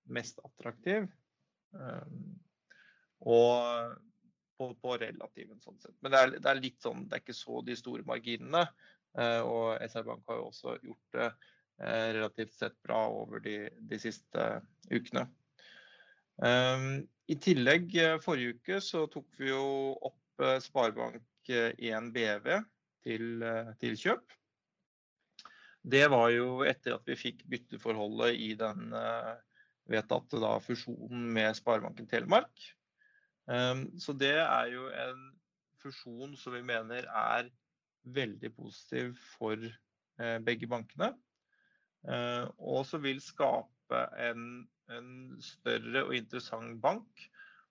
mest 0.10 0.40
attraktiv. 0.46 1.10
Og 3.26 3.96
på, 4.58 4.72
på 4.82 4.96
relativen 5.02 5.60
sånn 5.62 5.78
sett. 5.82 5.96
Men 6.02 6.14
det 6.14 6.22
er, 6.22 6.32
det 6.38 6.52
er 6.52 6.62
litt 6.62 6.80
sånn, 6.84 7.06
det 7.08 7.18
er 7.18 7.24
ikke 7.24 7.38
så 7.38 7.62
de 7.66 7.78
store 7.78 8.06
marginene. 8.08 8.66
eh, 9.18 9.42
og 9.46 9.78
SR 9.86 10.06
Bank 10.08 10.26
har 10.30 10.40
jo 10.40 10.48
også 10.50 10.78
gjort 10.84 11.18
det 11.18 11.28
eh, 11.28 12.08
relativt 12.18 12.56
sett 12.58 12.78
bra 12.86 13.04
over 13.14 13.44
de, 13.44 13.60
de 13.90 14.00
siste 14.02 14.48
ukene. 14.92 15.28
Um, 16.38 17.02
I 17.26 17.38
tillegg, 17.42 17.94
eh, 17.98 18.20
forrige 18.22 18.58
uke 18.58 18.82
så 18.84 19.08
tok 19.10 19.40
vi 19.40 19.50
jo 19.50 19.96
opp 20.06 20.44
eh, 20.46 20.60
Sparebank1 20.62 22.12
BV 22.14 22.52
til, 23.08 23.46
til 23.82 23.98
kjøp. 23.98 24.36
Det 25.88 26.04
var 26.12 26.30
jo 26.34 26.64
etter 26.68 26.98
at 26.98 27.06
vi 27.08 27.16
fikk 27.16 27.46
bytteforholdet 27.48 28.36
i 28.44 28.50
den 28.60 28.90
vedtatte 29.88 30.50
fusjonen 30.66 31.30
med 31.32 31.56
Sparebanken 31.56 32.10
Telemark. 32.12 32.52
Um, 33.48 33.88
så 34.00 34.12
det 34.14 34.36
er 34.44 34.72
jo 34.74 34.90
en 34.92 35.22
fusjon 35.82 36.36
som 36.40 36.56
vi 36.56 36.64
mener 36.68 37.08
er 37.08 37.50
veldig 38.16 38.52
positiv 38.56 39.16
for 39.36 39.60
eh, 39.64 40.38
begge 40.44 40.70
bankene. 40.70 41.14
Eh, 42.08 42.46
og 42.58 42.86
som 42.88 43.04
vil 43.04 43.20
skape 43.24 44.04
en, 44.22 44.68
en 44.92 45.10
større 45.44 46.06
og 46.08 46.16
interessant 46.16 46.80
bank. 46.84 47.26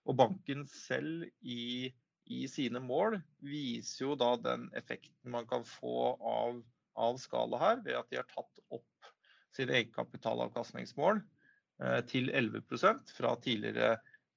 Og 0.06 0.18
banken 0.18 0.66
selv 0.70 1.24
i, 1.40 1.90
i 2.30 2.44
sine 2.50 2.82
mål 2.82 3.18
viser 3.42 4.06
jo 4.06 4.18
da 4.18 4.34
den 4.38 4.68
effekten 4.78 5.32
man 5.34 5.48
kan 5.50 5.64
få 5.66 6.14
av, 6.20 6.60
av 6.94 7.18
skala 7.22 7.62
her, 7.62 7.80
ved 7.82 7.98
at 7.98 8.12
de 8.12 8.20
har 8.20 8.28
tatt 8.30 8.62
opp 8.70 9.10
sine 9.56 9.80
egenkapitalavkastningsmål 9.80 11.22
eh, 11.82 12.02
til 12.10 12.30
11% 12.30 13.16
fra 13.16 13.34
tidligere 13.42 13.96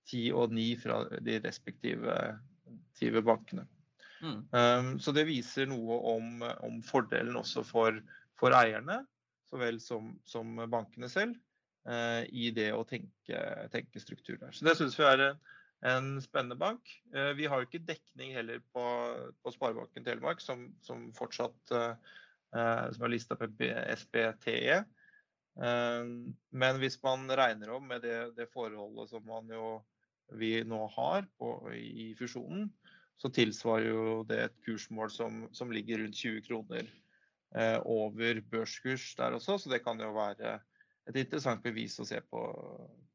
10 0.10 0.32
og 0.38 0.56
9 0.56 0.70
fra 0.82 1.04
de 1.22 1.38
respektive, 1.44 2.16
bankene. 3.26 3.68
Mm. 4.22 4.40
Um, 4.52 4.90
så 5.00 5.14
det 5.16 5.28
viser 5.30 5.70
noe 5.70 6.00
om, 6.12 6.42
om 6.66 6.82
fordelen 6.84 7.38
også 7.40 7.64
for, 7.68 8.02
for 8.40 8.56
eierne, 8.56 9.02
så 9.50 9.60
vel 9.62 9.80
som, 9.82 10.12
som 10.28 10.60
bankene 10.70 11.10
selv, 11.12 11.38
uh, 11.90 12.24
i 12.28 12.50
det 12.56 12.72
å 12.76 12.84
tenke, 12.88 13.40
tenke 13.74 14.04
struktur 14.04 14.38
der. 14.42 14.52
Så 14.56 14.68
det 14.68 14.76
syns 14.80 14.98
vi 15.00 15.08
er 15.08 15.26
en, 15.30 15.42
en 15.88 16.12
spennende 16.24 16.60
bank. 16.60 16.92
Uh, 17.16 17.32
vi 17.40 17.48
har 17.50 17.62
jo 17.62 17.70
ikke 17.70 17.86
dekning 17.88 18.36
heller 18.36 18.62
på, 18.74 18.86
på 19.40 19.56
Sparebanken 19.56 20.08
Telemark, 20.08 20.44
som, 20.44 20.68
som 20.86 21.10
fortsatt 21.18 21.76
uh, 21.76 22.16
som 22.50 23.06
er 23.06 23.14
lista 23.14 23.38
på 23.38 23.46
SBTE. 23.70 24.80
Men 25.60 26.78
hvis 26.82 26.96
man 27.04 27.28
regner 27.36 27.70
om 27.76 27.84
med 27.86 28.02
det, 28.02 28.16
det 28.38 28.48
forholdet 28.50 29.12
som 29.12 29.22
man 29.28 29.52
jo 29.54 29.76
vi 30.38 30.60
nå 30.68 30.84
har 30.96 31.28
på, 31.40 31.54
i 31.74 32.14
fusjonen, 32.20 32.70
så 33.20 33.32
tilsvarer 33.36 33.90
jo 33.90 34.24
det 34.28 34.40
et 34.46 34.58
kursmål 34.64 35.12
som, 35.12 35.44
som 35.56 35.72
ligger 35.76 36.04
rundt 36.04 36.16
20 36.22 36.46
kroner 36.46 36.86
eh, 37.56 37.78
over 37.84 38.40
børskurs 38.52 39.12
der 39.20 39.36
også. 39.36 39.58
Så 39.60 39.72
det 39.74 39.82
kan 39.84 40.00
jo 40.00 40.14
være 40.16 40.60
et 41.10 41.20
interessant 41.20 41.64
bevis 41.66 42.00
å 42.00 42.08
se 42.08 42.22
på, 42.32 42.42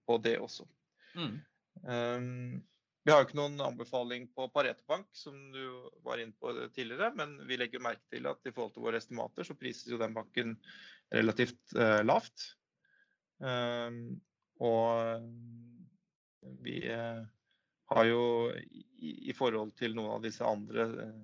på 0.04 0.18
det 0.24 0.36
også. 0.42 0.66
Mm. 1.16 1.38
Um, 1.84 2.62
vi 3.04 3.12
har 3.12 3.20
jo 3.20 3.28
ikke 3.28 3.36
noen 3.36 3.60
anbefaling 3.60 4.26
på 4.32 4.46
Pareto 4.52 4.84
Bank, 4.88 5.10
som 5.16 5.36
du 5.52 5.90
var 6.06 6.20
inne 6.20 6.32
på 6.40 6.52
tidligere, 6.72 7.10
men 7.16 7.36
vi 7.48 7.58
legger 7.60 7.82
merke 7.84 8.04
til 8.12 8.28
at 8.30 8.40
i 8.48 8.52
forhold 8.52 8.72
til 8.76 8.86
våre 8.86 9.00
estimater, 9.00 9.44
så 9.44 9.56
prises 9.60 9.90
jo 9.92 10.00
den 10.00 10.16
banken 10.16 10.54
relativt 11.12 11.76
eh, 11.76 12.00
lavt. 12.04 12.46
Um, 13.44 14.16
og 14.64 15.20
vi 16.64 16.76
uh, 16.90 17.22
har 17.92 18.04
jo 18.08 18.22
i, 18.54 19.30
i, 19.30 19.32
forhold 19.36 19.72
til 19.78 19.94
noen 19.96 20.14
av 20.16 20.22
disse 20.24 20.44
andre 20.46 20.82
uh, 20.94 21.14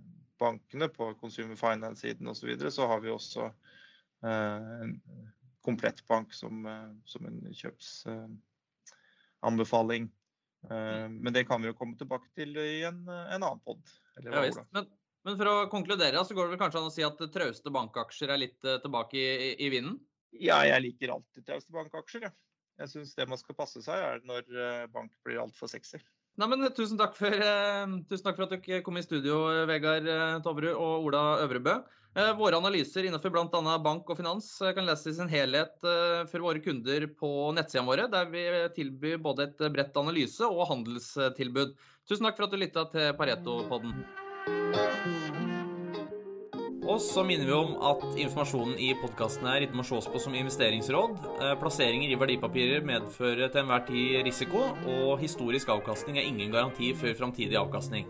bankene 0.41 0.89
på 0.93 1.15
Consumer 1.21 1.57
Finance-siden 1.61 2.29
osv., 2.29 2.41
så, 2.41 2.47
videre, 2.49 2.71
så 2.73 2.87
har 2.89 3.01
vi 3.05 3.11
også 3.13 3.43
en 4.25 5.01
komplett 5.65 6.07
bank 6.09 6.35
som, 6.37 6.55
som 7.09 7.27
en 7.29 7.55
kjøpsanbefaling. 7.57 10.05
Eh, 10.65 11.09
men 11.09 11.33
det 11.33 11.45
kan 11.45 11.63
vi 11.63 11.71
jo 11.71 11.77
komme 11.77 11.97
tilbake 11.99 12.29
til 12.37 12.57
i 12.61 12.83
en, 12.89 13.03
en 13.09 13.41
annen 13.41 13.63
pod. 13.65 13.81
Ja, 14.21 14.45
men, 14.75 14.89
men, 15.25 15.39
for 15.39 15.49
å 15.49 15.57
konkludere, 15.73 16.21
så 16.27 16.37
går 16.37 16.49
det 16.49 16.55
vel 16.55 16.63
kanskje 16.63 16.83
an 16.83 16.91
å 16.91 16.95
si 16.95 17.07
at 17.07 17.23
trauste 17.33 17.73
bankaksjer 17.73 18.35
er 18.35 18.43
litt 18.43 18.69
eh, 18.69 18.81
tilbake 18.85 19.21
i, 19.21 19.51
i 19.57 19.71
vinden? 19.73 19.97
Ja, 20.37 20.61
jeg 20.69 20.85
liker 20.85 21.17
alltid 21.17 21.49
trauste 21.49 21.75
bankaksjer. 21.75 22.29
Ja. 22.29 22.35
Jeg 22.81 22.93
syns 22.95 23.15
det 23.19 23.29
man 23.29 23.41
skal 23.41 23.59
passe 23.59 23.85
seg, 23.85 24.01
er 24.01 24.25
når 24.29 24.49
eh, 24.51 24.89
bank 24.93 25.13
blir 25.27 25.43
altfor 25.43 25.71
sexy. 25.71 26.01
Nei, 26.41 26.47
men 26.49 26.65
tusen 26.73 26.97
takk, 26.97 27.17
for, 27.19 27.35
tusen 28.09 28.25
takk 28.25 28.39
for 28.39 28.47
at 28.47 28.53
dere 28.55 28.85
kom 28.87 28.97
i 28.97 29.03
studio, 29.05 29.43
Vegard 29.69 30.07
Toverud 30.47 30.73
og 30.73 31.09
Ola 31.11 31.25
Øvrebø. 31.43 31.81
Eh, 32.15 32.33
våre 32.35 32.59
analyser 32.59 33.07
innenfor 33.07 33.31
bl.a. 33.31 33.75
bank 33.79 34.09
og 34.11 34.19
finans 34.19 34.49
eh, 34.65 34.73
kan 34.75 34.89
leses 34.89 35.13
i 35.13 35.19
sin 35.21 35.31
helhet 35.31 35.77
eh, 35.87 36.25
for 36.31 36.43
våre 36.43 36.63
kunder 36.65 37.07
på 37.15 37.31
nettsidene 37.55 37.87
våre, 37.87 38.09
der 38.11 38.27
vi 38.33 38.43
tilbyr 38.75 39.23
både 39.23 39.47
et 39.47 39.63
bredt 39.71 40.01
analyse 40.01 40.43
og 40.43 40.67
handelstilbud. 40.73 41.77
Tusen 42.11 42.27
takk 42.27 42.41
for 42.41 42.49
at 42.49 42.57
du 42.57 42.59
lytta 42.59 42.89
til 42.91 43.15
Pareto-podden. 43.21 44.03
Og 46.91 46.99
så 46.99 47.23
minner 47.23 47.47
vi 47.47 47.55
om 47.55 47.77
at 47.87 48.01
informasjonen 48.19 48.75
i 48.83 48.89
podkasten 48.99 49.47
her 49.47 49.63
ikke 49.63 49.79
må 49.79 49.85
ses 49.87 50.09
på 50.11 50.19
som 50.19 50.35
investeringsråd. 50.35 51.21
Plasseringer 51.63 52.11
i 52.11 52.19
verdipapirer 52.19 52.83
medfører 52.87 53.47
til 53.47 53.63
enhver 53.63 53.85
tid 53.87 54.25
risiko, 54.27 54.65
og 54.91 55.21
historisk 55.23 55.71
avkastning 55.71 56.19
er 56.19 56.27
ingen 56.27 56.51
garanti 56.51 56.91
for 56.99 57.15
framtidig 57.21 57.61
avkastning. 57.61 58.09